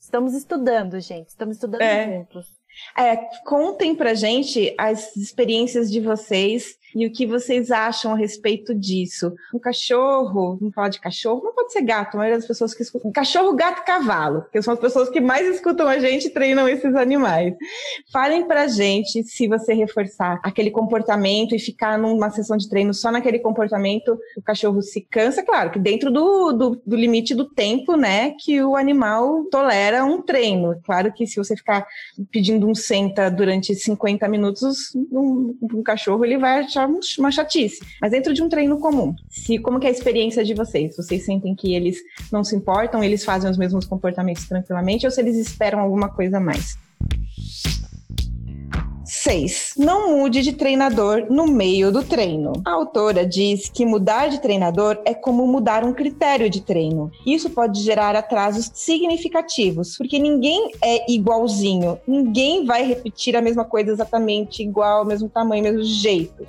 [0.00, 1.28] estamos estudando, gente.
[1.28, 2.06] Estamos estudando é.
[2.06, 2.57] juntos.
[2.96, 8.74] É, contem pra gente as experiências de vocês e o que vocês acham a respeito
[8.74, 9.32] disso.
[9.54, 12.82] Um cachorro, vamos falar de cachorro, não pode ser gato, a maioria das pessoas que
[12.82, 13.12] escutam.
[13.12, 16.94] Cachorro, gato cavalo, que são as pessoas que mais escutam a gente e treinam esses
[16.94, 17.54] animais.
[18.12, 23.10] Falem pra gente se você reforçar aquele comportamento e ficar numa sessão de treino só
[23.10, 27.96] naquele comportamento, o cachorro se cansa, claro, que dentro do, do, do limite do tempo,
[27.96, 30.80] né, que o animal tolera um treino.
[30.84, 31.86] Claro que se você ficar
[32.30, 37.80] pedindo um senta durante 50 minutos, um, um cachorro ele vai achar uma chatice.
[38.00, 40.96] Mas dentro de um treino comum, se como que é a experiência de vocês?
[40.96, 41.98] Vocês sentem que eles
[42.30, 46.36] não se importam, eles fazem os mesmos comportamentos tranquilamente ou se eles esperam alguma coisa
[46.36, 46.78] a mais?
[49.08, 49.74] 6.
[49.78, 52.52] Não mude de treinador no meio do treino.
[52.64, 57.10] A autora diz que mudar de treinador é como mudar um critério de treino.
[57.26, 63.90] Isso pode gerar atrasos significativos, porque ninguém é igualzinho, ninguém vai repetir a mesma coisa
[63.90, 66.46] exatamente igual, mesmo tamanho, mesmo jeito.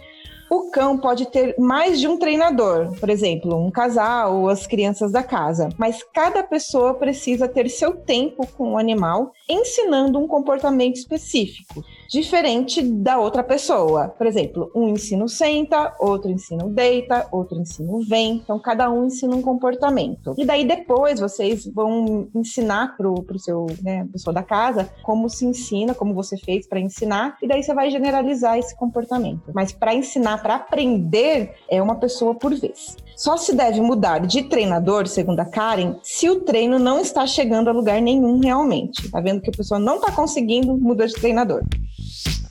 [0.50, 5.12] O cão pode ter mais de um treinador, por exemplo, um casal ou as crianças
[5.12, 10.96] da casa, mas cada pessoa precisa ter seu tempo com o animal ensinando um comportamento
[10.96, 14.10] específico diferente da outra pessoa.
[14.10, 18.42] Por exemplo, um ensino senta, outro ensino deita, outro ensino vem.
[18.44, 20.34] Então, cada um ensina um comportamento.
[20.38, 25.46] E daí, depois, vocês vão ensinar pro, pro seu, né, pessoa da casa como se
[25.46, 27.38] ensina, como você fez para ensinar.
[27.44, 29.52] E daí, você vai generalizar esse comportamento.
[29.54, 32.98] Mas para ensinar, para aprender, é uma pessoa por vez.
[33.16, 37.70] Só se deve mudar de treinador, segundo a Karen, se o treino não está chegando
[37.70, 39.12] a lugar nenhum realmente.
[39.12, 41.62] Tá vendo que a pessoa não está conseguindo mudar de treinador.
[42.00, 42.49] Shh.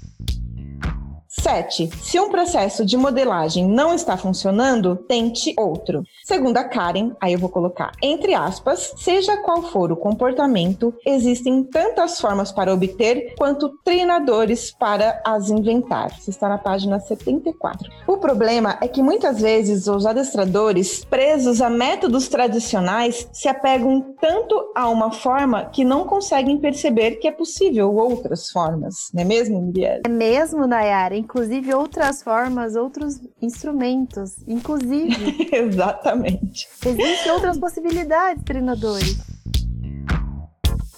[1.48, 1.88] 7.
[2.02, 6.02] Se um processo de modelagem não está funcionando, tente outro.
[6.22, 11.64] Segundo a Karen, aí eu vou colocar entre aspas, seja qual for o comportamento, existem
[11.64, 16.14] tantas formas para obter quanto treinadores para as inventar.
[16.18, 17.90] Isso está na página 74.
[18.06, 24.70] O problema é que muitas vezes os adestradores, presos a métodos tradicionais, se apegam tanto
[24.74, 29.10] a uma forma que não conseguem perceber que é possível outras formas.
[29.14, 30.00] Não é mesmo, Miriam?
[30.04, 31.37] É mesmo, Nayara inclusive
[31.74, 35.48] outras formas, outros instrumentos, inclusive.
[35.52, 36.68] Exatamente.
[36.84, 39.18] Existem outras possibilidades, treinadores.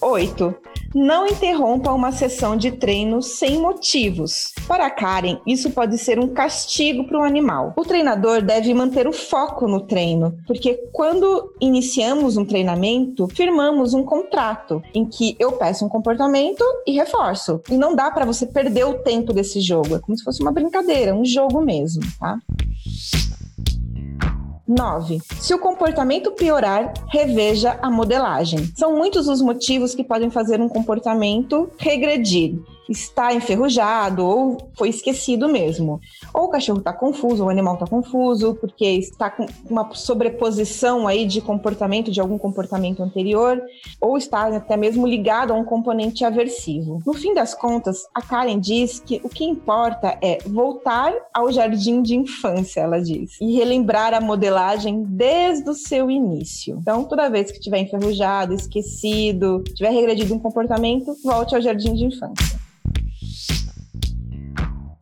[0.01, 0.55] 8.
[0.94, 4.53] Não interrompa uma sessão de treino sem motivos.
[4.66, 7.74] Para Karen, isso pode ser um castigo para o animal.
[7.76, 14.03] O treinador deve manter o foco no treino, porque quando iniciamos um treinamento, firmamos um
[14.03, 17.61] contrato em que eu peço um comportamento e reforço.
[17.70, 19.94] E não dá para você perder o tempo desse jogo.
[19.94, 22.38] É como se fosse uma brincadeira, um jogo mesmo, tá?
[24.71, 25.18] 9.
[25.41, 28.71] Se o comportamento piorar, reveja a modelagem.
[28.77, 32.55] São muitos os motivos que podem fazer um comportamento regredir
[32.91, 36.01] está enferrujado ou foi esquecido mesmo.
[36.34, 41.24] Ou o cachorro está confuso, o animal está confuso, porque está com uma sobreposição aí
[41.24, 43.62] de comportamento, de algum comportamento anterior,
[44.01, 47.01] ou está até mesmo ligado a um componente aversivo.
[47.07, 52.03] No fim das contas, a Karen diz que o que importa é voltar ao jardim
[52.03, 56.78] de infância, ela diz, e relembrar a modelagem desde o seu início.
[56.80, 62.05] Então, toda vez que estiver enferrujado, esquecido, tiver regredido um comportamento, volte ao jardim de
[62.05, 62.60] infância.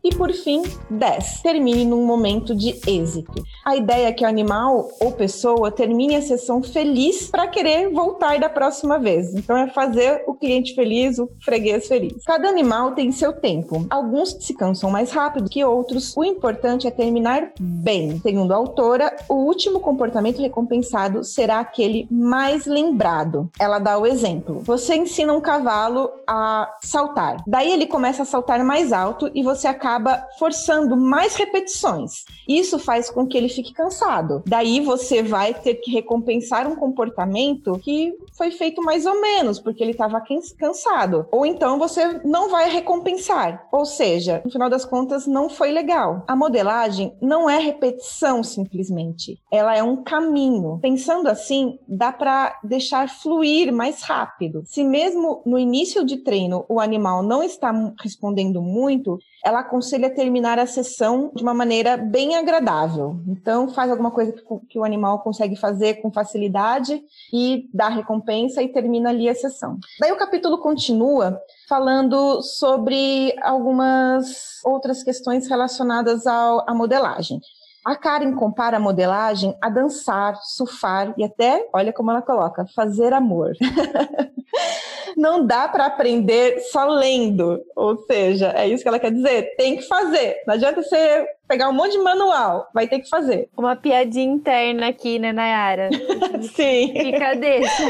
[0.09, 1.43] E por fim, 10.
[1.43, 3.45] Termine num momento de êxito.
[3.63, 8.41] A ideia é que o animal ou pessoa termine a sessão feliz para querer voltar
[8.41, 9.35] da próxima vez.
[9.35, 12.25] Então é fazer o cliente feliz, o freguês feliz.
[12.25, 13.85] Cada animal tem seu tempo.
[13.91, 16.17] Alguns se cansam mais rápido que outros.
[16.17, 18.19] O importante é terminar bem.
[18.21, 23.51] Segundo a autora, o último comportamento recompensado será aquele mais lembrado.
[23.61, 24.63] Ela dá o exemplo.
[24.65, 27.45] Você ensina um cavalo a saltar.
[27.47, 32.25] Daí ele começa a saltar mais alto e você acaba acaba forçando mais repetições.
[32.49, 34.43] Isso faz com que ele fique cansado.
[34.47, 39.83] Daí você vai ter que recompensar um comportamento que foi feito mais ou menos, porque
[39.83, 40.23] ele estava
[40.57, 41.27] cansado.
[41.33, 43.67] Ou então você não vai recompensar.
[43.73, 46.23] Ou seja, no final das contas, não foi legal.
[46.27, 49.39] A modelagem não é repetição simplesmente.
[49.51, 50.79] Ela é um caminho.
[50.81, 54.63] Pensando assim, dá para deixar fluir mais rápido.
[54.65, 60.59] Se mesmo no início de treino o animal não está respondendo muito, ela aconselha terminar
[60.59, 63.21] a sessão de uma maneira bem agradável.
[63.27, 68.63] Então, faz alguma coisa que, que o animal consegue fazer com facilidade e dá recompensa
[68.63, 69.79] e termina ali a sessão.
[70.01, 77.41] Daí o capítulo continua falando sobre algumas outras questões relacionadas à modelagem.
[77.85, 83.13] A Karen compara a modelagem a dançar, surfar e até, olha como ela coloca, fazer
[83.13, 83.53] amor.
[85.17, 89.77] Não dá para aprender só lendo, ou seja, é isso que ela quer dizer, tem
[89.77, 90.37] que fazer.
[90.47, 93.49] Não adianta você pegar um monte de manual, vai ter que fazer.
[93.57, 95.89] Uma piadinha interna aqui, né, Nayara?
[96.55, 96.93] Sim.
[96.93, 97.83] Fica deixa.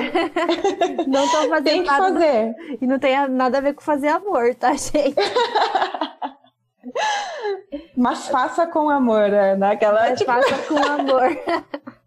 [1.06, 2.12] Não tô fazendo Tem que nada.
[2.12, 2.54] fazer.
[2.80, 5.14] E não tem nada a ver com fazer amor, tá, gente?
[7.96, 9.56] Mas faça com amor, né?
[9.56, 11.28] Naquela, Mas tipo, faça com amor.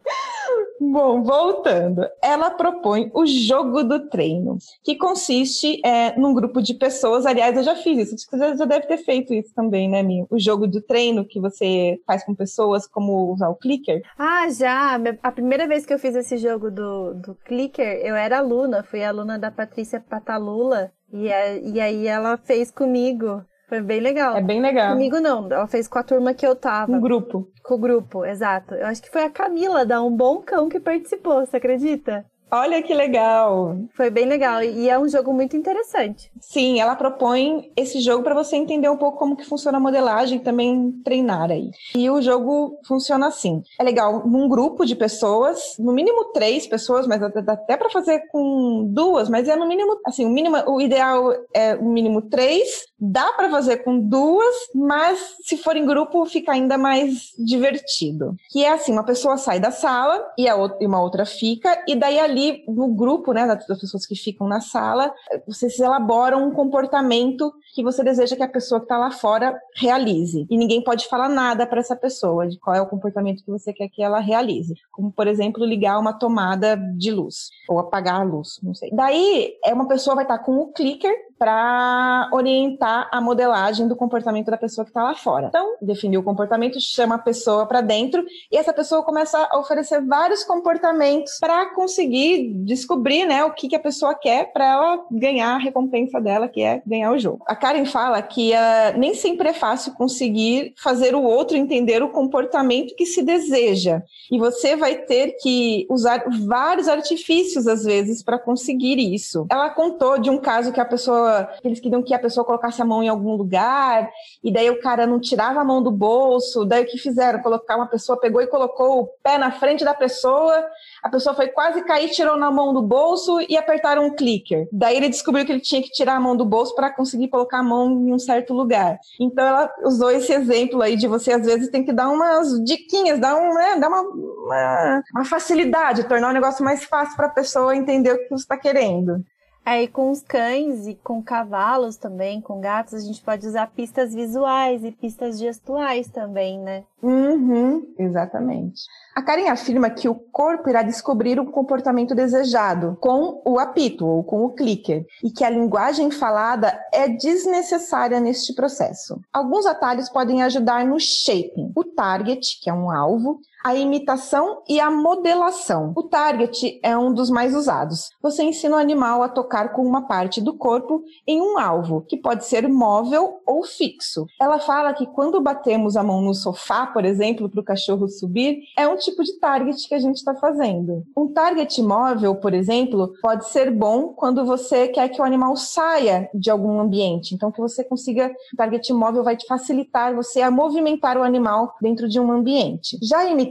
[0.83, 7.25] Bom, voltando, ela propõe o jogo do treino, que consiste é, num grupo de pessoas.
[7.25, 10.25] Aliás, eu já fiz isso, você já deve ter feito isso também, né, Mi?
[10.29, 14.01] O jogo do treino que você faz com pessoas, como usar o clicker.
[14.17, 14.99] Ah, já!
[15.21, 19.03] A primeira vez que eu fiz esse jogo do, do clicker, eu era aluna, fui
[19.03, 23.45] aluna da Patrícia Patalula, e, a, e aí ela fez comigo.
[23.71, 24.35] Foi bem legal.
[24.35, 24.91] É bem legal.
[24.91, 26.91] Comigo não, ela fez com a turma que eu tava.
[26.91, 27.47] Um grupo.
[27.63, 28.75] Com o grupo, exato.
[28.75, 32.25] Eu acho que foi a Camila da Um Bom Cão que participou, você acredita?
[32.53, 33.77] Olha que legal!
[33.93, 36.29] Foi bem legal e é um jogo muito interessante.
[36.41, 40.37] Sim, ela propõe esse jogo para você entender um pouco como que funciona a modelagem
[40.37, 41.71] e também treinar aí.
[41.95, 47.07] E o jogo funciona assim: é legal num grupo de pessoas, no mínimo três pessoas,
[47.07, 50.81] mas dá até para fazer com duas, mas é no mínimo, assim, o mínimo, o
[50.81, 52.91] ideal é o mínimo três.
[52.99, 58.35] Dá para fazer com duas, mas se for em grupo fica ainda mais divertido.
[58.51, 61.83] Que é assim, uma pessoa sai da sala e a outra, e uma outra fica
[61.87, 65.13] e daí ali no grupo, né, das pessoas que ficam na sala,
[65.47, 70.45] vocês elaboram um comportamento que você deseja que a pessoa que está lá fora realize.
[70.49, 73.73] E ninguém pode falar nada para essa pessoa de qual é o comportamento que você
[73.73, 74.73] quer que ela realize.
[74.91, 78.89] Como, por exemplo, ligar uma tomada de luz ou apagar a luz, não sei.
[78.91, 83.95] Daí, é uma pessoa vai estar tá com o clicker para orientar a modelagem do
[83.95, 85.47] comportamento da pessoa que está lá fora.
[85.47, 90.05] Então, definiu o comportamento, chama a pessoa para dentro e essa pessoa começa a oferecer
[90.05, 95.55] vários comportamentos para conseguir descobrir, né, o que, que a pessoa quer para ela ganhar
[95.55, 97.43] a recompensa dela, que é ganhar o jogo.
[97.47, 102.09] A Karen fala que uh, nem sempre é fácil conseguir fazer o outro entender o
[102.09, 108.37] comportamento que se deseja e você vai ter que usar vários artifícios às vezes para
[108.37, 109.47] conseguir isso.
[109.49, 111.30] Ela contou de um caso que a pessoa
[111.63, 114.09] eles queriam que a pessoa colocasse a mão em algum lugar,
[114.43, 117.41] e daí o cara não tirava a mão do bolso, daí o que fizeram?
[117.41, 120.65] Colocar uma pessoa, pegou e colocou o pé na frente da pessoa,
[121.03, 124.67] a pessoa foi quase cair, tirou na mão do bolso e apertaram um clicker.
[124.71, 127.59] Daí ele descobriu que ele tinha que tirar a mão do bolso para conseguir colocar
[127.59, 128.99] a mão em um certo lugar.
[129.19, 133.19] Então ela usou esse exemplo aí de você às vezes tem que dar umas diquinhas,
[133.19, 137.31] dar, um, né, dar uma, uma, uma facilidade, tornar o negócio mais fácil para a
[137.31, 139.23] pessoa entender o que você está querendo.
[139.63, 144.13] Aí com os cães e com cavalos também, com gatos, a gente pode usar pistas
[144.13, 146.83] visuais e pistas gestuais também, né?
[147.01, 148.81] Uhum, exatamente.
[149.15, 154.23] A Karen afirma que o corpo irá descobrir o comportamento desejado com o apito ou
[154.23, 159.19] com o clicker e que a linguagem falada é desnecessária neste processo.
[159.31, 164.79] Alguns atalhos podem ajudar no shaping, o target, que é um alvo, a imitação e
[164.79, 165.93] a modelação.
[165.95, 168.09] O target é um dos mais usados.
[168.21, 172.17] Você ensina o animal a tocar com uma parte do corpo em um alvo, que
[172.17, 174.25] pode ser móvel ou fixo.
[174.39, 178.59] Ela fala que quando batemos a mão no sofá, por exemplo, para o cachorro subir,
[178.77, 181.03] é um tipo de target que a gente está fazendo.
[181.15, 186.29] Um target móvel, por exemplo, pode ser bom quando você quer que o animal saia
[186.33, 187.35] de algum ambiente.
[187.35, 188.31] Então, que você consiga.
[188.53, 192.97] O target móvel vai te facilitar você a movimentar o animal dentro de um ambiente.
[193.01, 193.50] Já a imitação,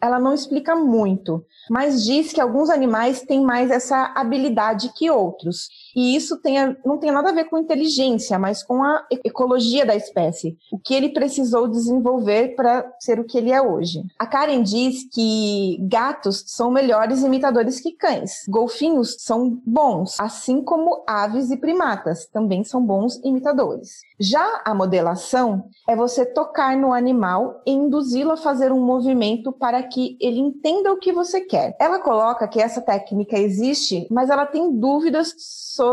[0.00, 5.68] ela não explica muito, mas diz que alguns animais têm mais essa habilidade que outros.
[5.94, 9.86] E isso tem a, não tem nada a ver com inteligência, mas com a ecologia
[9.86, 10.58] da espécie.
[10.72, 14.02] O que ele precisou desenvolver para ser o que ele é hoje.
[14.18, 18.44] A Karen diz que gatos são melhores imitadores que cães.
[18.48, 24.00] Golfinhos são bons, assim como aves e primatas também são bons imitadores.
[24.18, 29.82] Já a modelação é você tocar no animal e induzi-lo a fazer um movimento para
[29.82, 31.76] que ele entenda o que você quer.
[31.80, 35.83] Ela coloca que essa técnica existe, mas ela tem dúvidas sobre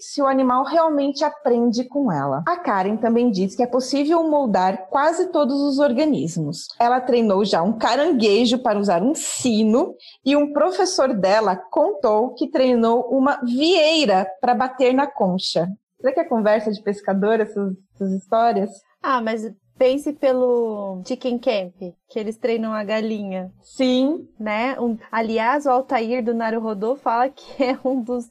[0.00, 2.42] se o animal realmente aprende com ela.
[2.46, 6.68] A Karen também diz que é possível moldar quase todos os organismos.
[6.78, 12.50] Ela treinou já um caranguejo para usar um sino e um professor dela contou que
[12.50, 15.68] treinou uma vieira para bater na concha.
[16.00, 18.70] Será que é conversa de pescador essas, essas histórias?
[19.02, 19.44] Ah, mas
[19.80, 21.72] pense pelo Chicken Camp,
[22.06, 23.50] que eles treinam a galinha.
[23.62, 24.28] Sim.
[24.38, 24.78] Né?
[24.78, 28.30] Um, aliás, o Altair do Naruhodô fala que é um dos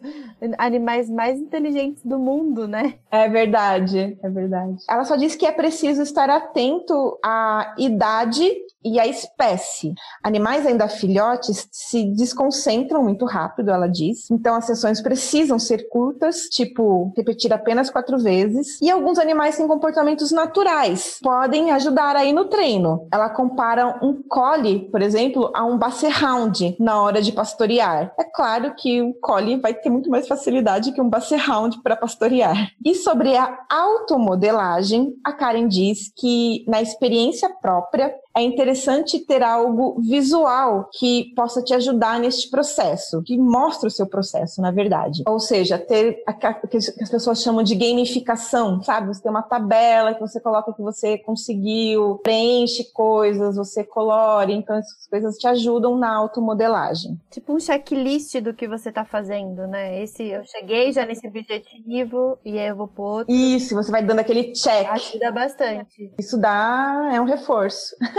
[0.60, 3.00] animais mais inteligentes do mundo, né?
[3.10, 4.78] É verdade, é verdade.
[4.88, 8.48] Ela só diz que é preciso estar atento à idade
[8.84, 9.94] e à espécie.
[10.24, 14.30] Animais ainda filhotes se desconcentram muito rápido, ela diz.
[14.32, 18.80] Então as sessões precisam ser curtas, tipo repetir apenas quatro vezes.
[18.82, 23.08] E alguns animais têm comportamentos naturais, podem ajudar aí no treino.
[23.12, 28.14] Ela compara um collie, por exemplo, a um basset-hound na hora de pastorear.
[28.20, 32.72] É claro que o collie vai ter muito mais facilidade que um basset-hound para pastorear.
[32.84, 40.00] E sobre a automodelagem, a Karen diz que na experiência própria é interessante ter algo
[40.00, 45.24] visual que possa te ajudar neste processo, que mostre o seu processo, na verdade.
[45.28, 46.24] Ou seja, ter
[46.64, 49.08] o que as pessoas chamam de gamificação, sabe?
[49.08, 54.76] Você tem uma tabela que você coloca que você conseguiu, preenche coisas, você colore, então
[54.76, 57.20] essas coisas te ajudam na automodelagem.
[57.32, 60.02] Tipo um checklist do que você está fazendo, né?
[60.02, 63.34] Esse eu cheguei já nesse objetivo e aí eu vou pôr outro.
[63.34, 64.88] Isso, você vai dando aquele check.
[64.88, 66.14] Ajuda bastante.
[66.18, 67.96] Isso dá é um reforço.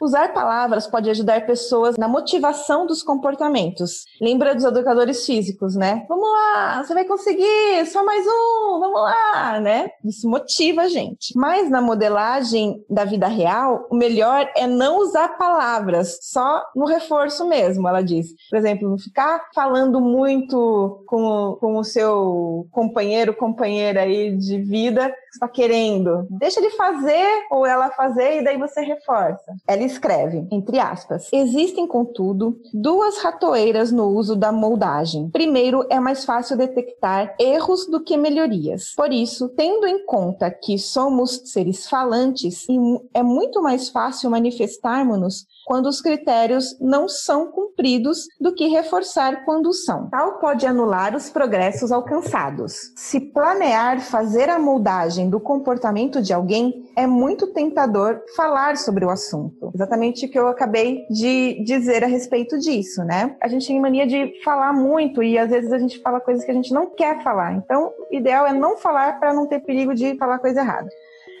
[0.00, 4.04] Usar palavras pode ajudar pessoas na motivação dos comportamentos.
[4.20, 6.06] Lembra dos educadores físicos, né?
[6.08, 9.90] Vamos lá, você vai conseguir, só mais um, vamos lá, né?
[10.04, 11.36] Isso motiva a gente.
[11.36, 17.46] Mas na modelagem da vida real, o melhor é não usar palavras, só no reforço
[17.46, 18.28] mesmo, ela diz.
[18.48, 25.10] Por exemplo, não ficar falando muito com, com o seu companheiro, companheira aí de vida
[25.10, 26.26] que está querendo.
[26.30, 29.52] Deixa ele fazer ou ela fazer e daí você reforça.
[29.68, 35.30] Ela escreve, entre aspas, existem, contudo, duas ratoeiras no uso da moldagem.
[35.30, 38.94] Primeiro, é mais fácil detectar erros do que melhorias.
[38.96, 42.66] Por isso, tendo em conta que somos seres falantes,
[43.14, 49.72] é muito mais fácil manifestarmos-nos quando os critérios não são cumpridos do que reforçar quando
[49.72, 50.08] são.
[50.10, 52.92] Tal pode anular os progressos alcançados.
[52.96, 59.10] Se planear fazer a moldagem do comportamento de alguém, é muito tentador falar sobre o
[59.10, 59.70] assunto.
[59.80, 63.34] Exatamente o que eu acabei de dizer a respeito disso, né?
[63.40, 66.50] A gente tem mania de falar muito e às vezes a gente fala coisas que
[66.50, 67.54] a gente não quer falar.
[67.54, 70.86] Então, o ideal é não falar para não ter perigo de falar coisa errada.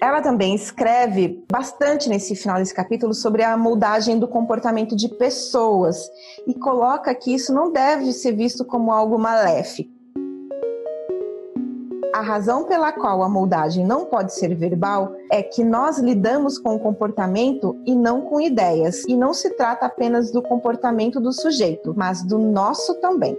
[0.00, 6.10] Ela também escreve bastante nesse final desse capítulo sobre a moldagem do comportamento de pessoas
[6.46, 9.99] e coloca que isso não deve ser visto como algo maléfico.
[12.12, 16.74] A razão pela qual a moldagem não pode ser verbal é que nós lidamos com
[16.74, 21.94] o comportamento e não com ideias, e não se trata apenas do comportamento do sujeito,
[21.96, 23.38] mas do nosso também.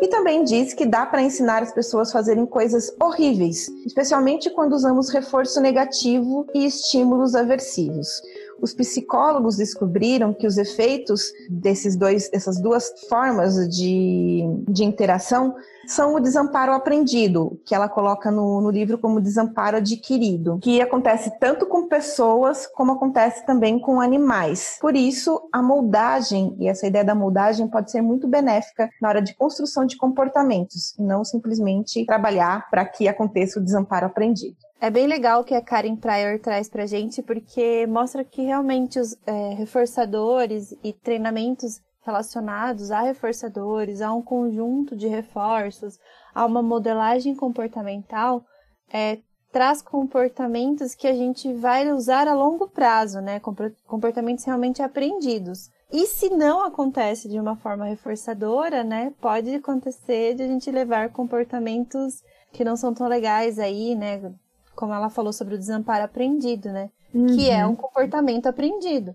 [0.00, 4.74] E também diz que dá para ensinar as pessoas a fazerem coisas horríveis, especialmente quando
[4.74, 8.22] usamos reforço negativo e estímulos aversivos.
[8.60, 15.54] Os psicólogos descobriram que os efeitos desses dois, dessas duas formas de, de interação
[15.86, 21.32] são o desamparo aprendido, que ela coloca no, no livro como desamparo adquirido, que acontece
[21.40, 24.76] tanto com pessoas como acontece também com animais.
[24.80, 29.22] Por isso, a moldagem, e essa ideia da moldagem pode ser muito benéfica na hora
[29.22, 34.67] de construção de comportamentos, não simplesmente trabalhar para que aconteça o desamparo aprendido.
[34.80, 39.00] É bem legal o que a Karen Pryor traz pra gente, porque mostra que realmente
[39.00, 45.98] os é, reforçadores e treinamentos relacionados a reforçadores, a um conjunto de reforços,
[46.32, 48.44] a uma modelagem comportamental,
[48.92, 49.18] é,
[49.50, 53.40] traz comportamentos que a gente vai usar a longo prazo, né?
[53.86, 55.70] Comportamentos realmente aprendidos.
[55.92, 59.12] E se não acontece de uma forma reforçadora, né?
[59.20, 62.22] Pode acontecer de a gente levar comportamentos
[62.52, 64.32] que não são tão legais aí, né?
[64.78, 66.88] Como ela falou sobre o desamparo aprendido, né?
[67.12, 67.26] Uhum.
[67.26, 69.12] Que é um comportamento aprendido.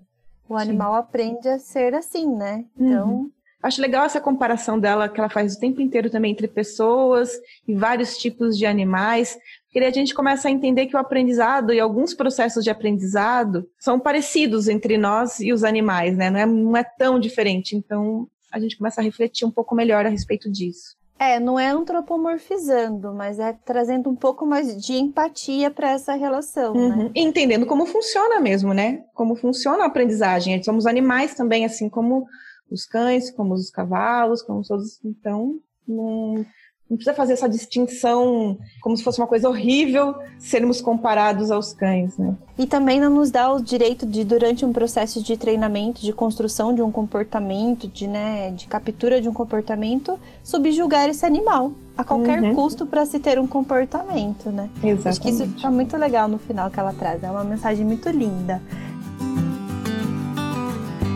[0.50, 1.00] O animal Sim.
[1.00, 2.66] aprende a ser assim, né?
[2.78, 3.10] Então.
[3.10, 3.32] Uhum.
[3.62, 7.32] Acho legal essa comparação dela que ela faz o tempo inteiro também entre pessoas
[7.66, 9.38] e vários tipos de animais,
[9.72, 13.98] porque a gente começa a entender que o aprendizado e alguns processos de aprendizado são
[13.98, 16.30] parecidos entre nós e os animais, né?
[16.30, 17.74] Não é, não é tão diferente.
[17.74, 21.02] Então a gente começa a refletir um pouco melhor a respeito disso.
[21.20, 26.74] É, não é antropomorfizando, mas é trazendo um pouco mais de empatia para essa relação,
[26.74, 27.04] uhum.
[27.04, 27.12] né?
[27.16, 29.04] entendendo como funciona mesmo, né?
[29.14, 30.62] Como funciona a aprendizagem.
[30.64, 32.26] Somos animais também, assim como
[32.70, 35.00] os cães, como os cavalos, como todos.
[35.06, 36.46] Então, não,
[36.90, 42.18] Não precisa fazer essa distinção como se fosse uma coisa horrível sermos comparados aos cães,
[42.18, 42.36] né?
[42.58, 46.76] E também não nos dá o direito de, durante um processo de treinamento, de construção
[46.76, 52.42] de um comportamento, de, né, de captura de um comportamento, subjugar esse animal a qualquer
[52.42, 52.54] uhum.
[52.54, 54.70] custo para se ter um comportamento, né?
[54.78, 55.08] Exatamente.
[55.08, 57.24] Acho que isso tá muito legal no final que ela traz.
[57.24, 58.62] É uma mensagem muito linda.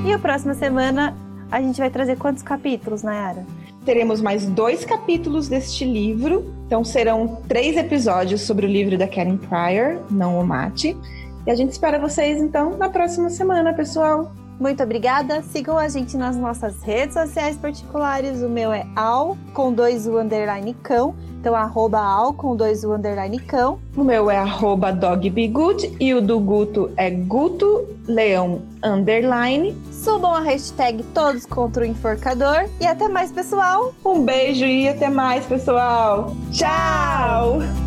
[0.06, 1.15] E a próxima semana
[1.52, 3.45] a gente vai trazer quantos capítulos, Nayara?
[3.88, 6.53] Teremos mais dois capítulos deste livro.
[6.65, 10.95] Então serão três episódios sobre o livro da Karen Pryor, Não o Mate.
[11.45, 14.30] E a gente espera vocês então na próxima semana, pessoal.
[14.59, 15.41] Muito obrigada.
[15.43, 18.41] Sigam a gente nas nossas redes sociais particulares.
[18.41, 21.15] O meu é al com dois u underline cão.
[21.39, 23.79] Então, arroba al com dois u underline cão.
[23.95, 29.77] O meu é arroba dogbegood e o do Guto é Guto Leão underline.
[29.91, 32.67] Subam a hashtag Todos contra o Enforcador.
[32.81, 33.93] E até mais, pessoal.
[34.03, 36.35] Um beijo e até mais, pessoal.
[36.51, 37.86] Tchau!